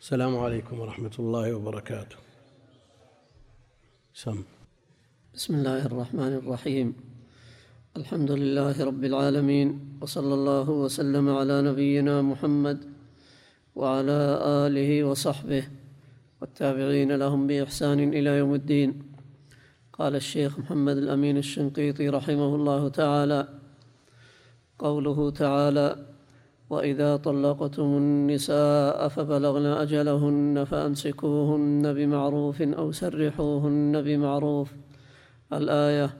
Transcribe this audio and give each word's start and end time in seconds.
السلام 0.00 0.38
عليكم 0.38 0.80
ورحمة 0.80 1.12
الله 1.18 1.54
وبركاته. 1.54 2.16
سم. 4.14 4.48
بسم 5.34 5.54
الله 5.54 5.86
الرحمن 5.86 6.32
الرحيم. 6.40 6.88
الحمد 7.96 8.30
لله 8.30 8.84
رب 8.84 9.04
العالمين 9.04 9.68
وصلى 10.00 10.34
الله 10.34 10.70
وسلم 10.70 11.28
على 11.28 11.62
نبينا 11.62 12.22
محمد 12.22 12.78
وعلى 13.76 14.20
آله 14.66 15.04
وصحبه 15.04 15.68
والتابعين 16.40 17.12
لهم 17.12 17.46
بإحسان 17.46 18.00
إلى 18.00 18.30
يوم 18.40 18.54
الدين. 18.54 18.90
قال 19.92 20.16
الشيخ 20.16 20.58
محمد 20.58 20.96
الأمين 20.96 21.36
الشنقيطي 21.36 22.08
رحمه 22.08 22.54
الله 22.56 22.88
تعالى 22.88 23.48
قوله 24.78 25.30
تعالى 25.30 26.09
وإذا 26.70 27.16
طلقتم 27.16 27.82
النساء 27.82 29.08
فبلغن 29.08 29.66
أجلهن 29.66 30.64
فأمسكوهن 30.64 31.94
بمعروف 31.94 32.62
أو 32.62 32.92
سرحوهن 32.92 34.02
بمعروف. 34.02 34.72
الآية 35.52 36.10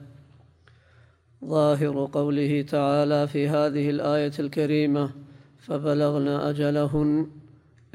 ظاهر 1.45 2.09
قوله 2.13 2.61
تعالى 2.61 3.27
في 3.27 3.47
هذه 3.47 3.89
الآية 3.89 4.31
الكريمة 4.39 5.11
فبلغن 5.59 6.27
أجلهن 6.27 7.27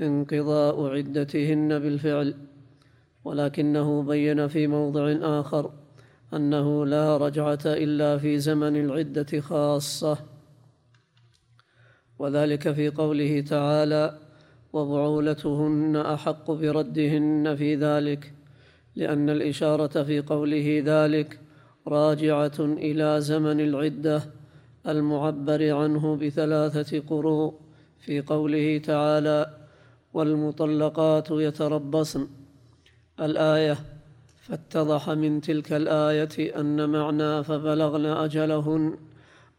انقضاء 0.00 0.86
عدتهن 0.86 1.78
بالفعل. 1.78 2.34
ولكنه 3.24 4.02
بين 4.02 4.48
في 4.48 4.66
موضع 4.66 5.14
آخر 5.22 5.70
أنه 6.34 6.86
لا 6.86 7.16
رجعة 7.16 7.64
إلا 7.66 8.18
في 8.18 8.38
زمن 8.38 8.76
العدة 8.76 9.40
خاصة. 9.40 10.35
وذلك 12.18 12.72
في 12.72 12.88
قوله 12.88 13.40
تعالى 13.40 14.18
وبعولتهن 14.72 15.96
أحق 15.96 16.50
بردهن 16.50 17.56
في 17.56 17.74
ذلك 17.74 18.32
لأن 18.96 19.30
الإشارة 19.30 20.02
في 20.02 20.20
قوله 20.20 20.82
ذلك 20.84 21.40
راجعة 21.88 22.58
إلى 22.60 23.20
زمن 23.20 23.60
العدة 23.60 24.22
المعبر 24.88 25.74
عنه 25.74 26.16
بثلاثة 26.16 26.98
قروء 27.00 27.54
في 28.00 28.20
قوله 28.20 28.78
تعالى 28.78 29.50
والمطلقات 30.14 31.30
يتربصن 31.30 32.28
الآية 33.20 33.78
فاتضح 34.42 35.10
من 35.10 35.40
تلك 35.40 35.72
الآية 35.72 36.60
أن 36.60 36.90
معنى 36.90 37.44
فبلغن 37.44 38.06
أجلهن 38.06 38.96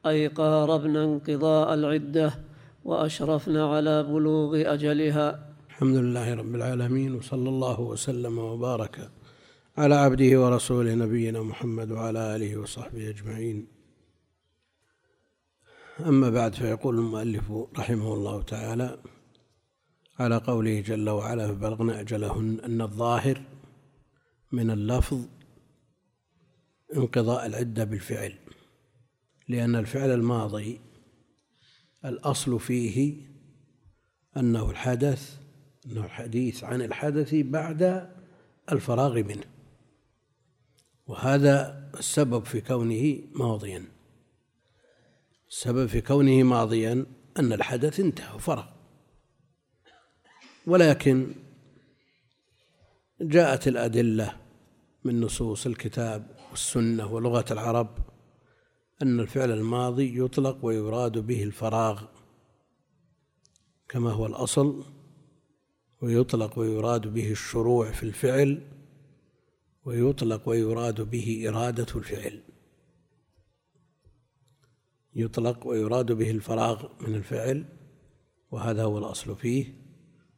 أي 0.05 0.27
قاربن 0.27 0.95
انقضاء 0.95 1.73
العدة 1.73 2.46
واشرفن 2.87 3.57
على 3.57 4.03
بلوغ 4.03 4.73
أجلها. 4.73 5.53
الحمد 5.69 5.95
لله 5.95 6.33
رب 6.33 6.55
العالمين 6.55 7.15
وصلى 7.15 7.49
الله 7.49 7.79
وسلم 7.81 8.37
وبارك 8.37 9.11
على 9.77 9.95
عبده 9.95 10.41
ورسوله 10.41 10.95
نبينا 10.95 11.41
محمد 11.41 11.91
وعلى 11.91 12.35
آله 12.35 12.57
وصحبه 12.57 13.09
أجمعين. 13.09 13.67
أما 15.99 16.29
بعد 16.29 16.55
فيقول 16.55 16.95
المؤلف 16.95 17.51
رحمه 17.79 18.13
الله 18.13 18.41
تعالى 18.41 18.99
على 20.19 20.37
قوله 20.37 20.81
جل 20.81 21.09
وعلا 21.09 21.47
فبلغن 21.47 21.89
أجلهن 21.89 22.59
أن 22.59 22.81
الظاهر 22.81 23.41
من 24.51 24.71
اللفظ 24.71 25.19
انقضاء 26.95 27.45
العدة 27.45 27.83
بالفعل 27.83 28.33
لأن 29.47 29.75
الفعل 29.75 30.09
الماضي 30.11 30.86
الأصل 32.05 32.59
فيه 32.59 33.27
أنه 34.37 34.69
الحدث 34.69 35.37
أنه 35.85 36.05
الحديث 36.05 36.63
عن 36.63 36.81
الحدث 36.81 37.35
بعد 37.35 38.09
الفراغ 38.71 39.13
منه. 39.13 39.43
وهذا 41.07 41.89
السبب 41.99 42.45
في 42.45 42.61
كونه 42.61 43.19
ماضيا. 43.35 43.85
السبب 45.49 45.85
في 45.85 46.01
كونه 46.01 46.43
ماضيا 46.43 47.05
أن 47.39 47.53
الحدث 47.53 47.99
انتهى 47.99 48.35
وفرغ. 48.35 48.65
ولكن 50.67 51.35
جاءت 53.21 53.67
الأدلة 53.67 54.37
من 55.03 55.21
نصوص 55.21 55.65
الكتاب 55.65 56.37
والسنة 56.51 57.13
ولغة 57.13 57.45
العرب 57.51 58.06
أن 59.01 59.19
الفعل 59.19 59.51
الماضي 59.51 60.19
يطلق 60.19 60.65
ويراد 60.65 61.17
به 61.17 61.43
الفراغ 61.43 62.03
كما 63.89 64.11
هو 64.11 64.25
الأصل 64.25 64.83
ويطلق 66.01 66.59
ويراد 66.59 67.07
به 67.07 67.31
الشروع 67.31 67.91
في 67.91 68.03
الفعل 68.03 68.61
ويطلق 69.85 70.49
ويراد 70.49 71.01
به 71.01 71.45
إرادة 71.49 71.87
الفعل. 71.95 72.41
يطلق 75.15 75.67
ويراد 75.67 76.11
به 76.11 76.31
الفراغ 76.31 76.85
من 77.01 77.15
الفعل 77.15 77.65
وهذا 78.51 78.83
هو 78.83 78.97
الأصل 78.97 79.35
فيه 79.35 79.73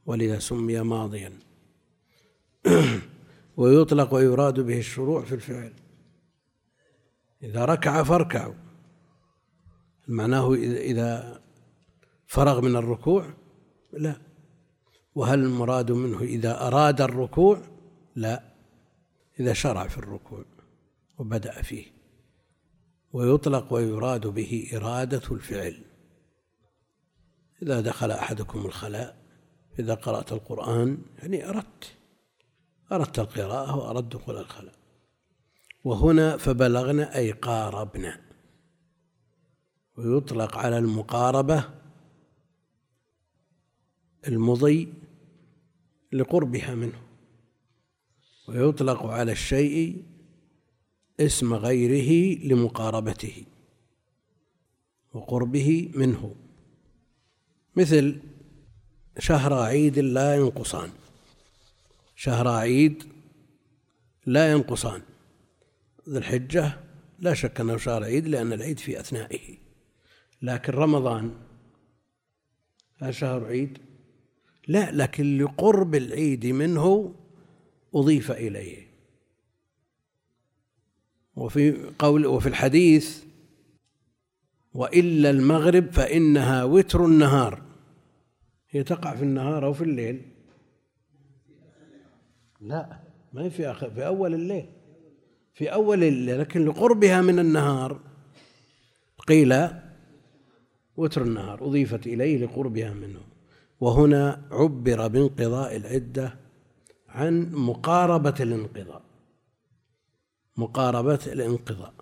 ولذا 0.06 0.40
سمي 0.40 0.80
ماضيا. 0.81 1.40
ويطلق 3.58 4.14
ويراد 4.14 4.59
به 4.59 4.80
الشروع 4.80 5.22
في 5.26 5.36
الفعل. 5.36 5.74
إذا 7.44 7.66
ركع 7.66 8.04
فاركعوا. 8.04 8.54
معناه 10.08 10.54
إذا 10.54 11.42
فرغ 12.28 12.62
من 12.62 12.76
الركوع 12.76 13.34
لا. 13.94 14.16
وهل 15.16 15.40
المراد 15.40 15.92
منه 15.92 16.22
إذا 16.22 16.68
أراد 16.68 17.02
الركوع؟ 17.02 17.62
لا. 18.16 18.44
إذا 19.40 19.54
شرع 19.54 19.88
في 19.88 19.98
الركوع 19.98 20.46
وبدأ 21.18 21.62
فيه. 21.62 21.86
ويطلق 23.14 23.74
ويراد 23.74 24.28
به 24.28 24.70
إرادة 24.74 25.22
الفعل. 25.32 25.84
إذا 27.62 27.82
دخل 27.82 28.12
أحدكم 28.12 28.66
الخلاء 28.66 29.18
إذا 29.80 29.94
قرأت 29.94 30.32
القرآن 30.32 30.98
يعني 31.18 31.50
أردت. 31.50 31.96
أردت 32.92 33.20
القراءة 33.20 33.78
وأردت 33.78 34.16
دخول 34.16 34.38
الخلاء. 34.38 34.78
وهنا 35.84 36.38
فبلغن 36.38 37.00
أي 37.00 37.31
قاربن 37.31 38.13
ويطلق 39.97 40.57
على 40.57 40.78
المقاربة 40.78 41.69
المضي 44.28 44.94
لقربها 46.13 46.75
منه. 46.75 47.01
ويطلق 48.47 49.06
على 49.06 49.31
الشيء 49.31 50.03
اسم 51.19 51.53
غيره 51.53 52.40
لمقاربته 52.44 53.44
وقربه 55.13 55.91
منه. 55.96 56.35
مثل 57.75 58.22
شهر 59.19 59.53
عيد 59.53 60.00
لا 60.00 60.35
ينقصان. 60.35 60.90
شهر 62.16 62.47
عيد 62.47 63.03
لا 64.25 64.51
ينقصان. 64.51 65.01
ذي 66.10 66.18
الحجة 66.18 66.80
لا 67.20 67.34
شك 67.34 67.60
أنه 67.60 67.78
شهر 67.78 68.04
عيد 68.04 68.28
لأن 68.28 68.54
العيد 68.54 68.80
في 68.80 69.00
أثنائه. 69.00 69.58
لكن 70.42 70.74
رمضان 70.74 71.34
هل 72.98 73.16
شهر 73.16 73.46
عيد 73.46 73.78
لا 74.68 74.92
لكن 74.92 75.38
لقرب 75.38 75.96
العيد 75.96 76.46
منه 76.46 77.16
أضيف 77.96 78.32
إليه. 78.32 78.88
وفي 81.36 81.92
قول 82.00 82.26
وفي 82.26 82.50
الحديث 82.50 83.24
وإلا 84.74 85.30
المغرب 85.30 85.92
فإنها 85.92 86.64
وتر 86.64 87.06
النهار. 87.06 87.62
هي 88.70 88.84
تقع 88.84 89.16
في 89.16 89.24
النهار 89.24 89.66
أو 89.66 89.74
في 89.74 89.84
الليل؟ 89.84 90.22
لا 92.62 93.00
ما 93.34 93.44
هي 93.44 93.50
في 93.50 93.72
آخر 93.72 93.91
في 93.91 94.06
أول 94.06 94.34
الليل. 94.34 94.78
في 95.53 95.73
أول 95.73 96.03
الليل 96.03 96.40
لكن 96.40 96.66
لقربها 96.66 97.22
من 97.22 97.40
النهار 97.40 97.99
قيل 99.28 99.67
وتر 100.97 101.22
النهار 101.22 101.66
أضيفت 101.67 102.07
إليه 102.07 102.46
لقربها 102.46 102.93
منه. 102.93 103.19
وهنا 103.79 104.41
عبر 104.51 105.07
بانقضاء 105.07 105.75
العدة 105.75 106.35
عن 107.09 107.51
مقاربة 107.51 108.35
الانقضاء. 108.40 109.01
مقاربة 110.57 111.19
الانقضاء. 111.28 111.93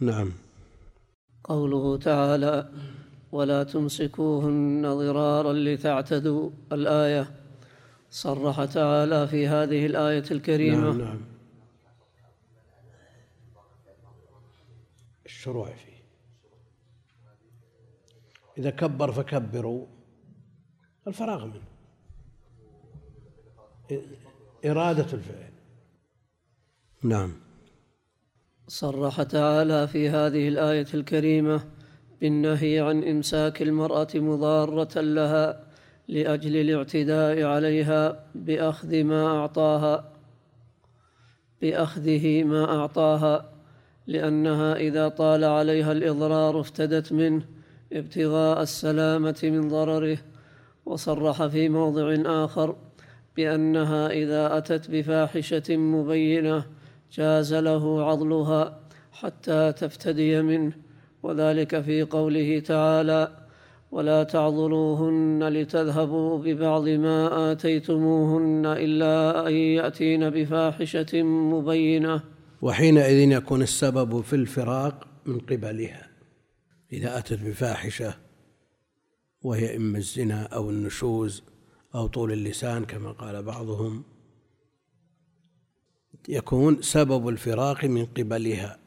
نعم. 0.00 0.32
قوله 1.44 1.96
تعالى 1.96 2.70
ولا 3.32 3.62
تمسكوهن 3.62 4.82
ضرارا 4.82 5.52
لتعتدوا 5.52 6.50
الآية 6.72 7.30
صرح 8.10 8.64
تعالى 8.64 9.28
في 9.28 9.48
هذه 9.48 9.86
الآية 9.86 10.24
الكريمة. 10.30 10.80
نعم 10.80 10.98
نعم. 11.00 11.33
الشروع 15.44 15.66
فيه. 15.66 16.04
إذا 18.58 18.70
كبر 18.70 19.12
فكبروا 19.12 19.86
الفراغ 21.06 21.46
منه. 21.46 21.68
إرادة 24.64 25.12
الفعل. 25.12 25.52
نعم. 27.02 27.32
صرح 28.68 29.22
تعالى 29.22 29.88
في 29.88 30.08
هذه 30.08 30.48
الآية 30.48 30.86
الكريمة 30.94 31.64
بالنهي 32.20 32.80
عن 32.80 33.04
إمساك 33.04 33.62
المرأة 33.62 34.08
مضارة 34.14 35.00
لها 35.00 35.66
لأجل 36.08 36.56
الاعتداء 36.56 37.42
عليها 37.42 38.26
بأخذ 38.34 39.04
ما 39.04 39.26
أعطاها 39.26 40.12
بأخذه 41.62 42.44
ما 42.44 42.64
أعطاها 42.64 43.53
لأنها 44.06 44.76
إذا 44.76 45.08
طال 45.08 45.44
عليها 45.44 45.92
الإضرار 45.92 46.60
افتدت 46.60 47.12
منه 47.12 47.42
ابتغاء 47.92 48.62
السلامة 48.62 49.40
من 49.42 49.68
ضرره 49.68 50.18
وصرح 50.86 51.46
في 51.46 51.68
موضع 51.68 52.16
آخر 52.44 52.76
بأنها 53.36 54.10
إذا 54.10 54.58
أتت 54.58 54.90
بفاحشة 54.90 55.76
مبينة 55.76 56.64
جاز 57.12 57.54
له 57.54 58.04
عضلها 58.10 58.80
حتى 59.12 59.72
تفتدي 59.72 60.42
منه 60.42 60.72
وذلك 61.22 61.80
في 61.80 62.02
قوله 62.02 62.60
تعالى 62.60 63.28
ولا 63.92 64.22
تعضلوهن 64.22 65.48
لتذهبوا 65.48 66.38
ببعض 66.38 66.88
ما 66.88 67.52
آتيتموهن 67.52 68.66
إلا 68.66 69.46
أن 69.48 69.52
يأتين 69.52 70.30
بفاحشة 70.30 71.22
مبينة 71.22 72.33
وحينئذ 72.64 73.32
يكون 73.32 73.62
السبب 73.62 74.20
في 74.20 74.36
الفراق 74.36 75.08
من 75.26 75.38
قبلها. 75.38 76.08
إذا 76.92 77.18
أتت 77.18 77.42
بفاحشة 77.42 78.14
وهي 79.42 79.76
إما 79.76 79.98
الزنا 79.98 80.42
أو 80.42 80.70
النشوز 80.70 81.42
أو 81.94 82.06
طول 82.06 82.32
اللسان 82.32 82.84
كما 82.84 83.12
قال 83.12 83.42
بعضهم 83.42 84.04
يكون 86.28 86.82
سبب 86.82 87.28
الفراق 87.28 87.84
من 87.84 88.06
قبلها. 88.06 88.78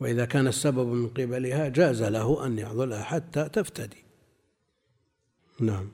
وإذا 0.00 0.24
كان 0.24 0.46
السبب 0.46 0.86
من 0.86 1.08
قبلها 1.08 1.68
جاز 1.68 2.02
له 2.02 2.46
أن 2.46 2.58
يعضلها 2.58 3.02
حتى 3.02 3.48
تفتدي. 3.48 4.04
نعم. 5.60 5.88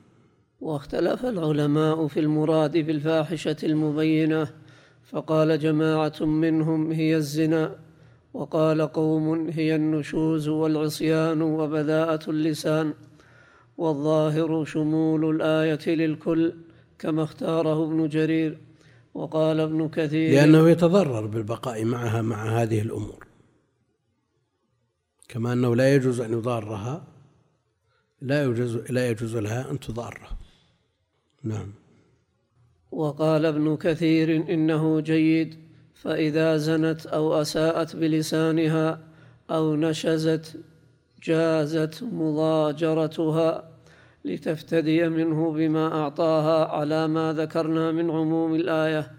واختلف 0.61 1.25
العلماء 1.25 2.07
في 2.07 2.19
المراد 2.19 2.77
بالفاحشة 2.77 3.57
المبينة. 3.63 4.62
فقال 5.11 5.59
جماعة 5.59 6.25
منهم 6.25 6.91
هي 6.91 7.15
الزنا 7.15 7.75
وقال 8.33 8.81
قوم 8.81 9.49
هي 9.49 9.75
النشوز 9.75 10.47
والعصيان 10.47 11.41
وبذاءة 11.41 12.29
اللسان 12.29 12.93
والظاهر 13.77 14.65
شمول 14.65 15.35
الآية 15.35 15.95
للكل 15.95 16.53
كما 16.99 17.23
اختاره 17.23 17.83
ابن 17.85 18.07
جرير 18.07 18.57
وقال 19.13 19.59
ابن 19.59 19.89
كثير 19.89 20.33
لأنه 20.33 20.69
يتضرر 20.69 21.25
بالبقاء 21.25 21.85
معها 21.85 22.21
مع 22.21 22.45
هذه 22.45 22.81
الأمور. 22.81 23.27
كما 25.27 25.53
أنه 25.53 25.75
لا 25.75 25.95
يجوز 25.95 26.21
أن 26.21 26.33
يضارها 26.33 27.07
لا 28.21 28.43
يجوز 28.43 28.75
لا 28.75 29.09
يجوز 29.09 29.37
لها 29.37 29.71
أن 29.71 29.79
تضاره. 29.79 30.37
نعم. 31.43 31.73
وقال 32.93 33.45
ابن 33.45 33.75
كثير 33.75 34.53
إنه 34.53 34.99
جيد 34.99 35.59
فإذا 35.93 36.57
زنت 36.57 37.05
أو 37.05 37.41
أساءت 37.41 37.95
بلسانها 37.95 38.99
أو 39.49 39.75
نشزت 39.75 40.57
جازت 41.23 42.03
مضاجرتها 42.03 43.69
لتفتدي 44.25 45.09
منه 45.09 45.51
بما 45.51 46.01
أعطاها 46.01 46.65
على 46.65 47.07
ما 47.07 47.33
ذكرنا 47.33 47.91
من 47.91 48.11
عموم 48.11 48.55
الآية. 48.55 49.11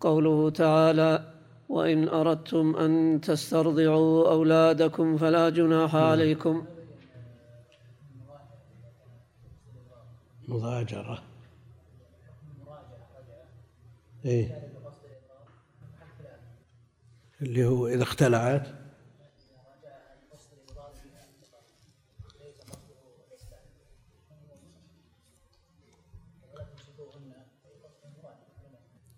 قوله 0.00 0.50
تعالى 0.50 1.32
وإن 1.68 2.08
أردتم 2.08 2.76
أن 2.76 3.20
تسترضعوا 3.20 4.30
أولادكم 4.30 5.16
فلا 5.16 5.50
جناح 5.50 5.96
عليكم. 5.96 6.64
مضاجرة. 10.48 11.31
إيه. 14.24 14.72
اللي 17.42 17.64
هو 17.64 17.88
إذا 17.88 18.02
اختلعت. 18.02 18.82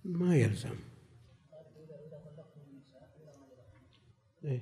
ما 0.04 0.36
يلزم. 0.36 0.76
إيه؟ 4.44 4.60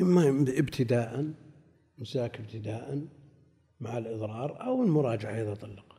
إما 0.00 0.28
ابتداء 0.58 1.32
مساك 1.98 2.40
ابتداء 2.40 3.06
مع 3.80 3.98
الإضرار 3.98 4.62
أو 4.66 4.82
المراجعة 4.82 5.42
إذا 5.42 5.54
طلق. 5.54 5.89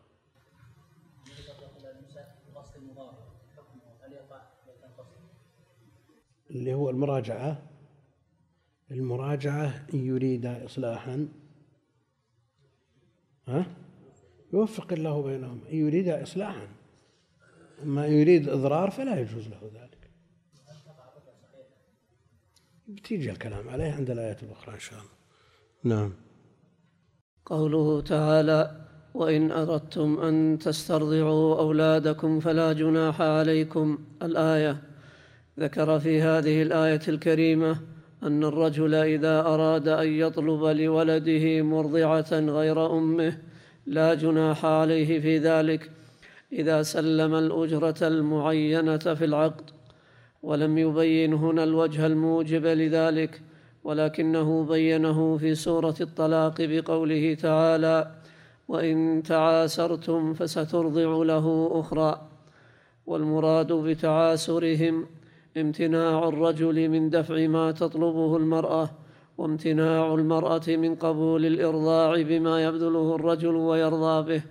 اللي 6.56 6.74
هو 6.74 6.90
المراجعة. 6.90 7.62
المراجعة 8.92 9.86
إن 9.94 10.00
يريد 10.06 10.46
إصلاحا. 10.46 11.28
ها؟ 13.48 13.66
يوفق 14.54 14.94
الله 14.94 15.22
بينهم. 15.22 15.62
إن 15.72 15.76
يريد 15.76 16.08
إصلاحا. 16.10 16.68
أما 17.84 18.08
إن 18.08 18.12
يريد 18.12 18.50
إضرار 18.50 18.92
فلا 18.92 19.20
يجوز 19.20 19.48
له 19.48 19.72
ذلك. 19.76 20.10
بتيجي 22.88 23.32
الكلام 23.32 23.70
عليه 23.70 23.92
عند 23.92 24.10
الآيات 24.10 24.44
الأخرى 24.44 24.76
إن 24.76 24.80
شاء 24.80 25.00
الله. 25.00 25.12
نعم. 25.84 26.14
قوله 27.46 28.02
تعالى 28.02 28.88
وإن 29.14 29.52
أردتم 29.52 30.20
أن 30.20 30.58
تسترضعوا 30.60 31.60
أولادكم 31.60 32.40
فلا 32.40 32.74
جناح 32.74 33.22
عليكم. 33.22 34.06
الآية 34.22 34.91
ذكر 35.60 36.00
في 36.00 36.22
هذه 36.22 36.62
الآية 36.62 37.02
الكريمة 37.08 37.80
أن 38.24 38.44
الرجل 38.44 38.94
إذا 38.96 39.40
أراد 39.40 39.88
أن 39.88 40.08
يطلب 40.08 40.64
لولده 40.64 41.62
مرضعة 41.62 42.32
غير 42.32 42.98
أمه 42.98 43.38
لا 43.86 44.14
جناح 44.14 44.66
عليه 44.66 45.20
في 45.20 45.38
ذلك 45.38 45.92
إذا 46.54 46.84
سلم 46.84 47.36
الأجرة 47.36 48.08
المعينة 48.08 48.98
في 48.98 49.26
العقد 49.26 49.70
ولم 50.44 50.78
يبين 50.78 51.34
هنا 51.34 51.64
الوجه 51.64 52.06
الموجب 52.06 52.66
لذلك 52.66 53.42
ولكنه 53.84 54.66
بينه 54.66 55.38
في 55.38 55.56
سورة 55.56 55.96
الطلاق 56.02 56.56
بقوله 56.60 57.34
تعالى 57.34 58.12
وإن 58.68 59.24
تعاسرتم 59.24 60.34
فسترضع 60.34 61.24
له 61.24 61.70
أخرى 61.74 62.28
والمراد 63.06 63.72
بتعاسرهم 63.74 65.06
امتناع 65.58 66.28
الرجل 66.28 66.90
من 66.90 67.10
دفع 67.10 67.48
ما 67.48 67.72
تطلبه 67.72 68.38
المرأة 68.38 68.90
وامتناع 69.38 70.14
المرأة 70.14 70.68
من 70.68 70.96
قبول 70.96 71.46
الإرضاع 71.46 72.22
بما 72.22 72.64
يبذله 72.64 73.16
الرجل 73.16 73.56
ويرضى 73.56 74.34
به. 74.34 74.44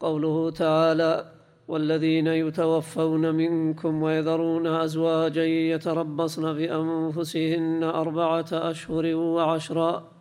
قوله 0.00 0.50
تعالى 0.50 1.32
والذين 1.68 2.26
يتوفون 2.26 3.34
منكم 3.34 4.02
ويذرون 4.02 4.66
أزواجا 4.66 5.44
يتربصن 5.44 6.52
بأنفسهن 6.52 7.82
أربعة 7.82 8.46
أشهر 8.52 9.14
وعشرا 9.14 10.12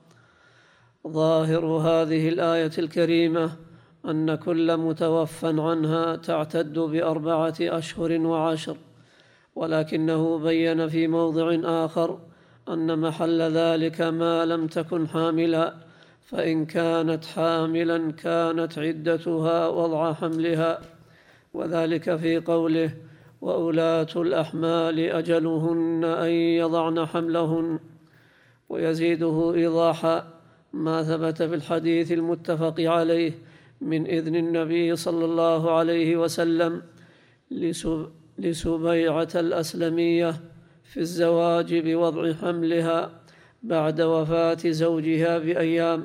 ظاهر 1.08 1.66
هذه 1.66 2.30
الآية 2.30 2.72
الكريمة 2.78 3.52
أن 4.06 4.36
كل 4.36 4.78
متوفى 4.78 5.48
عنها 5.48 6.16
تعتد 6.16 6.80
بأربعة 6.80 7.56
أشهر 7.62 8.22
وعشر. 8.22 8.78
ولكنه 9.56 10.40
بين 10.40 10.88
في 10.88 11.08
موضع 11.08 11.58
آخر 11.86 12.20
أن 12.70 13.00
محل 13.00 13.42
ذلك 13.42 14.02
ما 14.02 14.46
لم 14.46 14.68
تكن 14.68 15.08
حاملا 15.08 15.74
فإن 16.22 16.66
كانت 16.66 17.26
حاملا 17.26 18.12
كانت 18.12 18.80
عدتها 18.80 19.68
وضع 19.68 20.14
حملها. 20.14 20.80
وذلك 21.54 22.16
في 22.16 22.38
قوله 22.38 22.94
وأولاة 23.42 24.08
الأحمال 24.16 25.00
أجلهن 25.00 26.04
أن 26.04 26.30
يضعن 26.30 27.06
حملهن. 27.06 27.80
ويزيده 28.70 29.54
إيضاحا 29.56 30.28
ما 30.74 31.04
ثبت 31.04 31.44
في 31.44 31.56
الحديث 31.56 32.12
المتفق 32.12 32.76
عليه 32.80 33.32
من 33.82 34.08
إذن 34.08 34.36
النبي 34.36 34.96
صلى 34.96 35.26
الله 35.26 35.72
عليه 35.72 36.18
وسلم 36.18 36.82
لسبيعة 38.40 39.30
الأسلمية 39.36 40.42
في 40.84 41.00
الزواج 41.00 41.76
بوضع 41.76 42.34
حملها 42.34 43.12
بعد 43.64 44.02
وفاة 44.02 44.58
زوجها 44.66 45.38
بأيام 45.38 46.04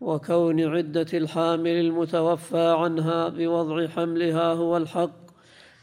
وكون 0.00 0.60
عدة 0.60 1.06
الحامل 1.14 1.70
المتوفى 1.70 2.74
عنها 2.78 3.28
بوضع 3.28 3.86
حملها 3.86 4.52
هو 4.52 4.76
الحق 4.76 5.24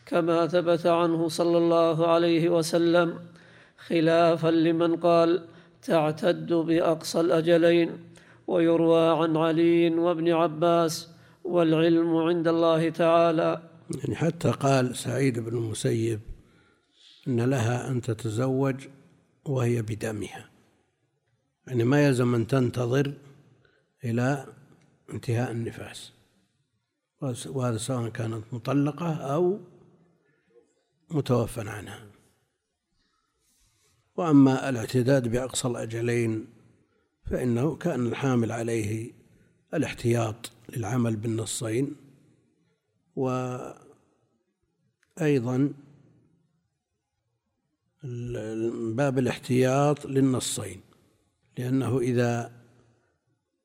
كما 0.05 0.47
ثبت 0.47 0.85
عنه 0.85 1.27
صلى 1.27 1.57
الله 1.57 2.07
عليه 2.07 2.49
وسلم 2.49 3.19
خلافا 3.77 4.47
لمن 4.47 4.95
قال 4.95 5.41
تعتد 5.83 6.53
بأقصى 6.53 7.19
الأجلين 7.19 7.89
ويروى 8.47 9.23
عن 9.23 9.37
علي 9.37 9.89
وابن 9.89 10.31
عباس 10.31 11.09
والعلم 11.43 12.17
عند 12.17 12.47
الله 12.47 12.89
تعالى 12.89 13.70
يعني 13.97 14.15
حتى 14.15 14.51
قال 14.51 14.95
سعيد 14.95 15.39
بن 15.39 15.57
المسيب 15.57 16.19
إن 17.27 17.41
لها 17.41 17.87
أن 17.91 18.01
تتزوج 18.01 18.87
وهي 19.45 19.81
بدمها. 19.81 20.49
يعني 21.67 21.83
ما 21.83 22.05
يلزم 22.05 22.35
أن 22.35 22.47
تنتظر 22.47 23.13
إلى 24.03 24.45
انتهاء 25.13 25.51
النفاس. 25.51 26.13
وهذا 27.47 27.77
سواء 27.77 28.09
كانت 28.09 28.43
مطلقة 28.51 29.13
أو 29.13 29.59
متوفى 31.09 31.69
عنها. 31.69 32.07
وأما 34.15 34.69
الاعتداد 34.69 35.27
بأقصى 35.27 35.67
الأجلين 35.67 36.47
فإنه 37.25 37.75
كان 37.75 38.07
الحامل 38.07 38.51
عليه 38.51 39.11
الاحتياط 39.73 40.51
للعمل 40.69 41.15
بالنصين. 41.15 41.95
وأيضا 45.17 45.73
باب 48.95 49.19
الاحتياط 49.19 50.05
للنصين 50.05 50.81
لأنه 51.57 51.99
إذا 51.99 52.51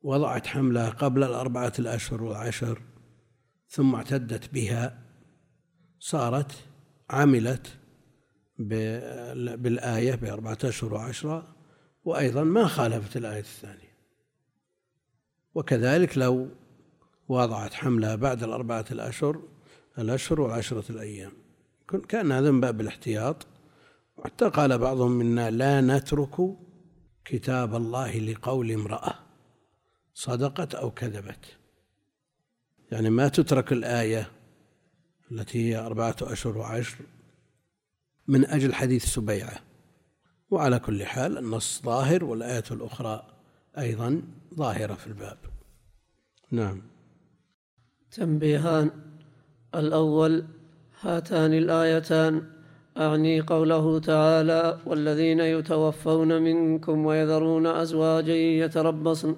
وضعت 0.02 0.46
حملها 0.46 0.90
قبل 0.90 1.24
الأربعة 1.24 1.72
الأشهر 1.78 2.22
والعشر 2.22 2.82
ثم 3.68 3.94
اعتدت 3.94 4.54
بها 4.54 5.02
صارت 5.98 6.52
عملت 7.10 7.78
بالآية 8.58 10.14
بأربعة 10.14 10.58
أشهر 10.64 10.94
وعشرة 10.94 11.56
وأيضا 12.04 12.44
ما 12.44 12.66
خالفت 12.66 13.16
الآية 13.16 13.40
الثانية. 13.40 13.96
وكذلك 15.54 16.18
لو 16.18 16.48
وضعت 17.28 17.74
حملها 17.74 18.14
بعد 18.14 18.42
الأربعة 18.42 18.84
الأشهر 18.90 19.42
الأشهر 19.98 20.40
وعشرة 20.40 20.84
الأيام. 20.90 21.32
كان 22.08 22.32
هذا 22.32 22.50
من 22.50 22.60
باب 22.60 22.80
الاحتياط. 22.80 23.46
حتى 24.24 24.48
قال 24.48 24.78
بعضهم 24.78 25.10
منا 25.10 25.50
لا 25.50 25.80
نترك 25.80 26.56
كتاب 27.24 27.74
الله 27.74 28.18
لقول 28.18 28.72
امرأة 28.72 29.14
صدقت 30.14 30.74
أو 30.74 30.90
كذبت. 30.90 31.56
يعني 32.92 33.10
ما 33.10 33.28
تترك 33.28 33.72
الآية 33.72 34.30
التي 35.32 35.58
هي 35.58 35.78
أربعة 35.78 36.16
أشهر 36.22 36.58
وعشر 36.58 36.96
من 38.28 38.46
أجل 38.46 38.74
حديث 38.74 39.04
سبيعة. 39.04 39.60
وعلى 40.50 40.78
كل 40.78 41.06
حال 41.06 41.38
النص 41.38 41.82
ظاهر 41.82 42.24
والآية 42.24 42.64
الأخرى 42.70 43.26
أيضا 43.78 44.22
ظاهرة 44.54 44.94
في 44.94 45.06
الباب. 45.06 45.38
نعم. 46.50 46.95
تنبيهان. 48.12 48.90
الأول 49.74 50.44
هاتان 51.00 51.54
الآيتان. 51.54 52.42
أعني 52.98 53.40
قوله 53.40 53.98
تعالى 53.98 54.78
والذين 54.86 55.40
يتوفون 55.40 56.42
منكم 56.42 57.06
ويذرون 57.06 57.66
أزواجا 57.66 58.34
يتربصن 58.34 59.36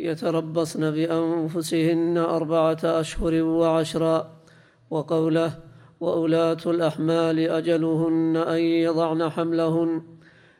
يتربصن 0.00 0.90
بأنفسهن 0.90 2.18
أربعة 2.18 2.78
أشهر 2.84 3.42
وعشرا. 3.42 4.40
وقوله 4.90 5.58
وأولاة 6.00 6.62
الأحمال 6.66 7.38
أجلهن 7.38 8.36
أن 8.36 8.58
يضعن 8.58 9.28
حملهن 9.28 10.02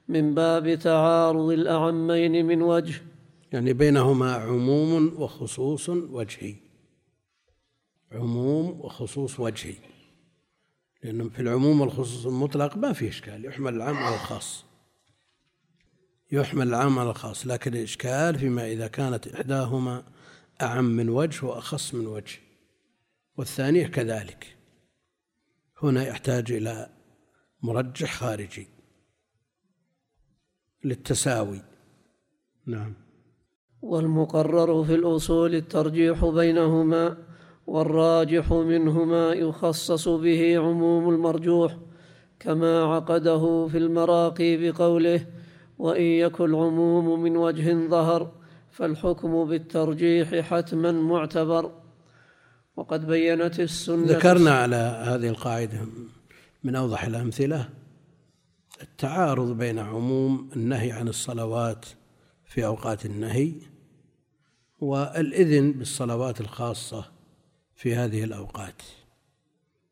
من 0.08 0.34
باب 0.34 0.74
تعارض 0.74 1.50
الأعمين 1.50 2.46
من 2.46 2.62
وجه. 2.62 2.94
يعني 3.52 3.72
بينهما 3.72 4.32
عموم 4.32 5.14
وخصوص 5.18 5.88
وجهي. 5.88 6.54
عموم 8.14 8.80
وخصوص 8.80 9.40
وجهي. 9.40 9.74
لأن 11.02 11.30
في 11.30 11.42
العموم 11.42 11.80
والخصوص 11.80 12.26
المطلق 12.26 12.76
ما 12.76 12.92
في 12.92 13.08
إشكال 13.08 13.44
يحمل 13.44 13.74
العام 13.74 13.96
على 13.96 14.14
الخاص. 14.14 14.64
يحمل 16.32 16.68
العام 16.68 16.98
على 16.98 17.10
الخاص 17.10 17.46
لكن 17.46 17.74
الإشكال 17.74 18.38
فيما 18.38 18.72
إذا 18.72 18.86
كانت 18.86 19.28
إحداهما 19.28 20.04
أعم 20.62 20.84
من 20.84 21.08
وجه 21.08 21.46
وأخص 21.46 21.94
من 21.94 22.06
وجه 22.06 22.38
والثانية 23.36 23.86
كذلك. 23.86 24.56
هنا 25.82 26.06
يحتاج 26.08 26.52
إلى 26.52 26.90
مرجح 27.62 28.14
خارجي 28.14 28.66
للتساوي. 30.84 31.62
نعم. 32.66 32.94
والمقرر 33.82 34.84
في 34.84 34.94
الأصول 34.94 35.54
الترجيح 35.54 36.24
بينهما 36.24 37.33
والراجح 37.66 38.52
منهما 38.52 39.32
يخصص 39.32 40.08
به 40.08 40.58
عموم 40.58 41.08
المرجوح 41.14 41.76
كما 42.40 42.82
عقده 42.82 43.68
في 43.68 43.78
المراقي 43.78 44.56
بقوله 44.56 45.26
وإن 45.78 46.02
يكن 46.02 46.44
العموم 46.44 47.22
من 47.22 47.36
وجه 47.36 47.88
ظهر 47.88 48.32
فالحكم 48.70 49.44
بالترجيح 49.44 50.34
حتما 50.34 50.92
معتبر 50.92 51.72
وقد 52.76 53.06
بينت 53.06 53.60
السنة 53.60 54.06
ذكرنا 54.06 54.50
على 54.50 54.76
هذه 54.76 55.28
القاعدة 55.28 55.80
من 56.64 56.76
أوضح 56.76 57.04
الأمثلة 57.04 57.68
التعارض 58.82 59.56
بين 59.56 59.78
عموم 59.78 60.50
النهي 60.56 60.92
عن 60.92 61.08
الصلوات 61.08 61.86
في 62.44 62.66
أوقات 62.66 63.06
النهي 63.06 63.52
والإذن 64.80 65.72
بالصلوات 65.72 66.40
الخاصة 66.40 67.13
في 67.74 67.94
هذه 67.94 68.24
الأوقات 68.24 68.82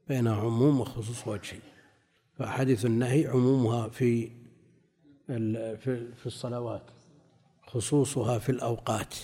بين 0.09 0.29
عموم 0.29 0.81
وخصوص 0.81 1.29
وجهي. 1.29 1.61
فأحاديث 2.39 2.87
النهي 2.87 3.27
عمومها 3.27 3.89
في 3.89 4.31
في 6.17 6.27
الصلوات 6.27 6.83
خصوصها 7.67 8.39
في 8.39 8.53
الأوقات 8.53 9.15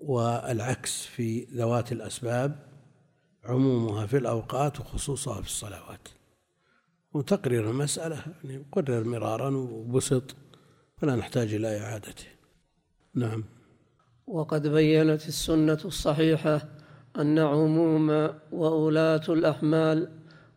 والعكس 0.00 1.06
في 1.06 1.44
ذوات 1.44 1.92
الأسباب 1.92 2.66
عمومها 3.44 4.06
في 4.06 4.16
الأوقات 4.16 4.80
وخصوصها 4.80 5.40
في 5.40 5.46
الصلوات. 5.46 6.08
وتقرير 7.14 7.70
المسألة 7.70 8.24
يعني 8.44 8.64
قرر 8.72 9.04
مرارا 9.04 9.48
وبسط 9.56 10.36
فلا 10.96 11.16
نحتاج 11.16 11.54
إلى 11.54 11.80
إعادته. 11.80 12.26
نعم. 13.14 13.44
وقد 14.26 14.66
بينت 14.66 15.28
السنة 15.28 15.78
الصحيحة 15.84 16.68
أن 17.20 17.38
عموم 17.38 18.28
وأولاة 18.52 19.22
الأحمال 19.28 20.08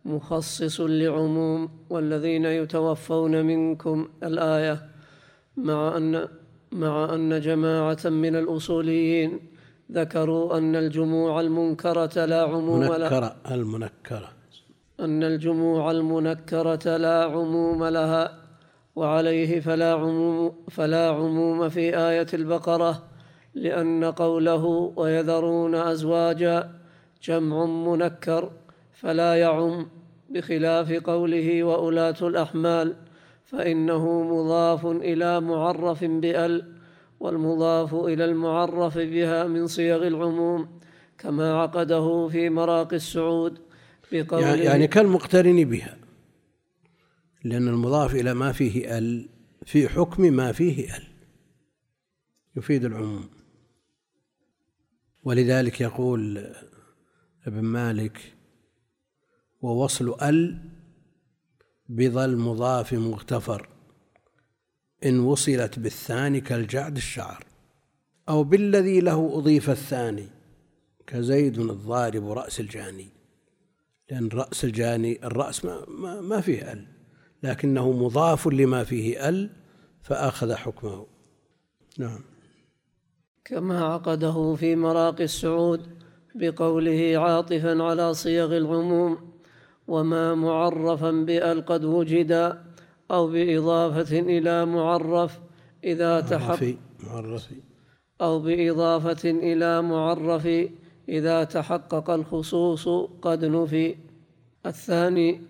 مخصص 0.06 0.82
لعموم 0.82 1.70
والذين 1.90 2.46
يتوفون 2.46 3.46
منكم 3.46 4.08
الآية 4.24 4.82
مع 5.58 5.98
أن 5.98 6.28
مع 6.72 7.14
أن 7.14 7.42
جماعة 7.42 7.98
من 8.06 8.36
الأصوليين 8.36 9.40
ذكروا 9.92 10.58
أن 10.58 10.76
الجموع 10.76 11.42
المنكرة 11.42 12.26
لا 12.26 12.42
عموم 12.42 12.80
منكرة 12.80 13.36
المنكرة. 13.52 14.30
أن 15.00 15.24
الجموع 15.24 15.92
المنكرة 15.92 16.98
لا 16.98 17.24
عموم 17.24 17.84
لها 17.86 18.40
وعليه 18.96 19.60
فلا 19.60 19.94
عموم 19.94 20.52
فلا 20.70 21.10
عموم 21.10 21.70
في 21.70 21.98
آية 21.98 22.28
البقرة. 22.34 23.04
لأن 23.56 24.04
قوله 24.04 24.94
ويذرون 24.96 25.76
أزواجا 25.76 26.72
جمع 27.24 27.66
منكر 27.66 28.52
فلا 28.94 29.36
يعم 29.36 29.88
بخلاف 30.30 30.92
قوله 30.92 31.64
وأولاة 31.64 32.16
الأحمال 32.22 32.96
فإنه 33.46 34.24
مضاف 34.24 34.86
إلى 34.86 35.42
معرف 35.42 36.04
بأل 36.04 36.74
والمضاف 37.20 37.94
إلى 37.96 38.26
المعرف 38.26 38.98
بها 38.98 39.48
من 39.48 39.68
صيغ 39.68 40.08
العموم 40.08 40.68
كما 41.18 41.54
عقده 41.62 42.28
في 42.28 42.50
مراقي 42.50 42.96
السعود 42.96 43.60
بقوله 44.12 44.48
يعني, 44.48 44.64
يعني 44.64 44.88
كالمقترن 44.88 45.64
بها 45.64 45.98
لأن 47.44 47.68
المضاف 47.68 48.16
إلى 48.16 48.34
ما 48.34 48.52
فيه 48.52 48.98
أل 48.98 49.30
في 49.66 49.90
حكم 49.90 50.34
ما 50.34 50.52
فيه 50.52 50.96
أل 50.96 51.04
يفيد 52.56 52.86
العموم. 52.86 53.35
ولذلك 55.26 55.82
يقول 55.82 56.54
ابن 57.48 57.62
مالك 57.62 58.34
ووصل 59.62 60.16
أل 60.22 60.60
بظل 61.90 62.30
المضاف 62.30 62.94
مغتفر 62.94 63.70
إن 65.06 65.20
وصلت 65.20 65.80
بالثاني 65.80 66.42
كالجعد 66.42 66.96
الشعر 66.96 67.46
أو 68.30 68.44
بالذي 68.44 69.00
له 69.00 69.38
أضيف 69.38 69.70
الثاني 69.70 70.28
كزيد 71.08 71.60
الضارب 71.60 72.32
رأس 72.32 72.60
الجاني 72.60 73.10
لأن 74.12 74.28
رأس 74.28 74.64
الجاني 74.64 75.26
الرأس 75.26 75.66
ما, 75.66 75.86
ما, 75.88 76.22
ما 76.22 76.42
فيه 76.42 76.72
أل 76.72 76.88
لكنه 77.44 77.92
مضاف 77.92 78.48
لما 78.48 78.84
فيه 78.84 79.30
أل 79.30 79.50
فأخذ 80.02 80.54
حكمه. 80.54 81.08
نعم. 81.98 82.35
كما 83.46 83.86
عقده 83.86 84.56
في 84.56 84.76
مراقي 84.76 85.24
السعود 85.24 85.82
بقوله 86.36 87.14
عاطفا 87.18 87.84
على 87.84 88.14
صيغ 88.14 88.58
العموم 88.58 89.18
وما 89.88 90.36
معرفا 90.36 91.12
بأل 91.12 91.66
قد 91.66 91.86
وجد 91.86 92.58
أو 93.12 93.28
بإضافة 93.28 94.20
إلى 94.20 94.66
معرف 94.66 95.40
إذا 95.84 96.22
تحقق 96.22 96.78
معرف 97.04 97.50
أو 98.22 98.40
بإضافة 98.40 99.30
إلى 99.30 99.82
معرف 99.82 100.48
إذا 101.10 101.44
تحقق 101.44 102.10
الخصوص 102.10 102.88
قد 103.22 103.46
نفي. 103.46 103.96
الثاني 104.66 105.42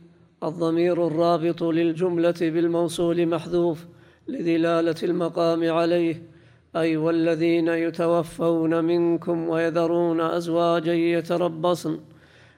الضمير 0.44 1.08
الرابط 1.08 1.64
للجملة 1.64 2.40
بالموصول 2.42 3.26
محذوف 3.26 3.86
لدلالة 4.28 4.96
المقام 5.04 5.72
عليه 5.72 6.35
أي 6.76 6.98
والذين 6.98 7.68
يتوفون 7.68 8.84
منكم 8.84 9.50
ويذرون 9.50 10.22
أزواجا 10.22 10.94
يتربصن 10.94 12.00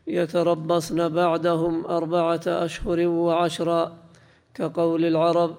يتربصن 0.08 1.10
بعدهم 1.10 1.86
أربعة 1.86 2.42
أشهر 2.48 3.08
وعشرا 3.08 3.98
كقول 4.54 5.06
العرب 5.06 5.56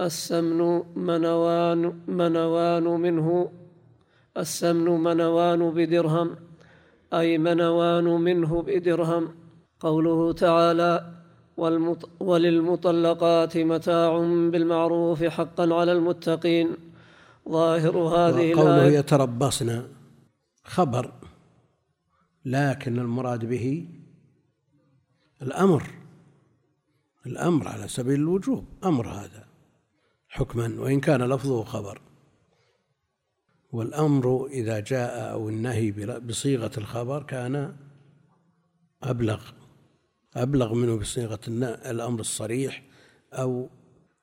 السمن 0.00 0.82
منوان 0.96 1.92
منوان 2.08 2.84
منه 2.84 3.50
السمن 4.36 4.88
منوان 5.00 5.70
بدرهم 5.70 6.36
أي 7.14 7.38
منوان 7.38 8.04
منه 8.04 8.62
بدرهم 8.62 9.28
قوله 9.80 10.32
تعالى 10.32 10.92
وللمطلقات 12.20 13.56
متاع 13.58 14.18
بالمعروف 14.52 15.24
حقا 15.24 15.74
على 15.74 15.92
المتقين 15.92 16.68
ظاهر 17.48 17.98
هذه 17.98 18.54
قوله 18.54 18.84
يتربصن 18.86 19.88
خبر. 20.64 21.12
لكن 22.44 22.98
المراد 22.98 23.44
به 23.44 23.88
الأمر. 25.42 25.90
الأمر 27.26 27.68
على 27.68 27.88
سبيل 27.88 28.20
الوجوب. 28.20 28.64
أمر 28.84 29.08
هذا. 29.08 29.48
حكما. 30.28 30.80
وإن 30.80 31.00
كان 31.00 31.22
لفظه 31.22 31.64
خبر. 31.64 32.00
والأمر 33.72 34.46
إذا 34.46 34.80
جاء 34.80 35.32
أو 35.32 35.48
النهي 35.48 35.90
بصيغة 36.18 36.70
الخبر 36.78 37.22
كان 37.22 37.76
أبلغ. 39.02 39.50
أبلغ 40.36 40.74
منه 40.74 40.96
بصيغة 40.96 41.40
الأمر 41.90 42.20
الصريح 42.20 42.82
أو 43.32 43.68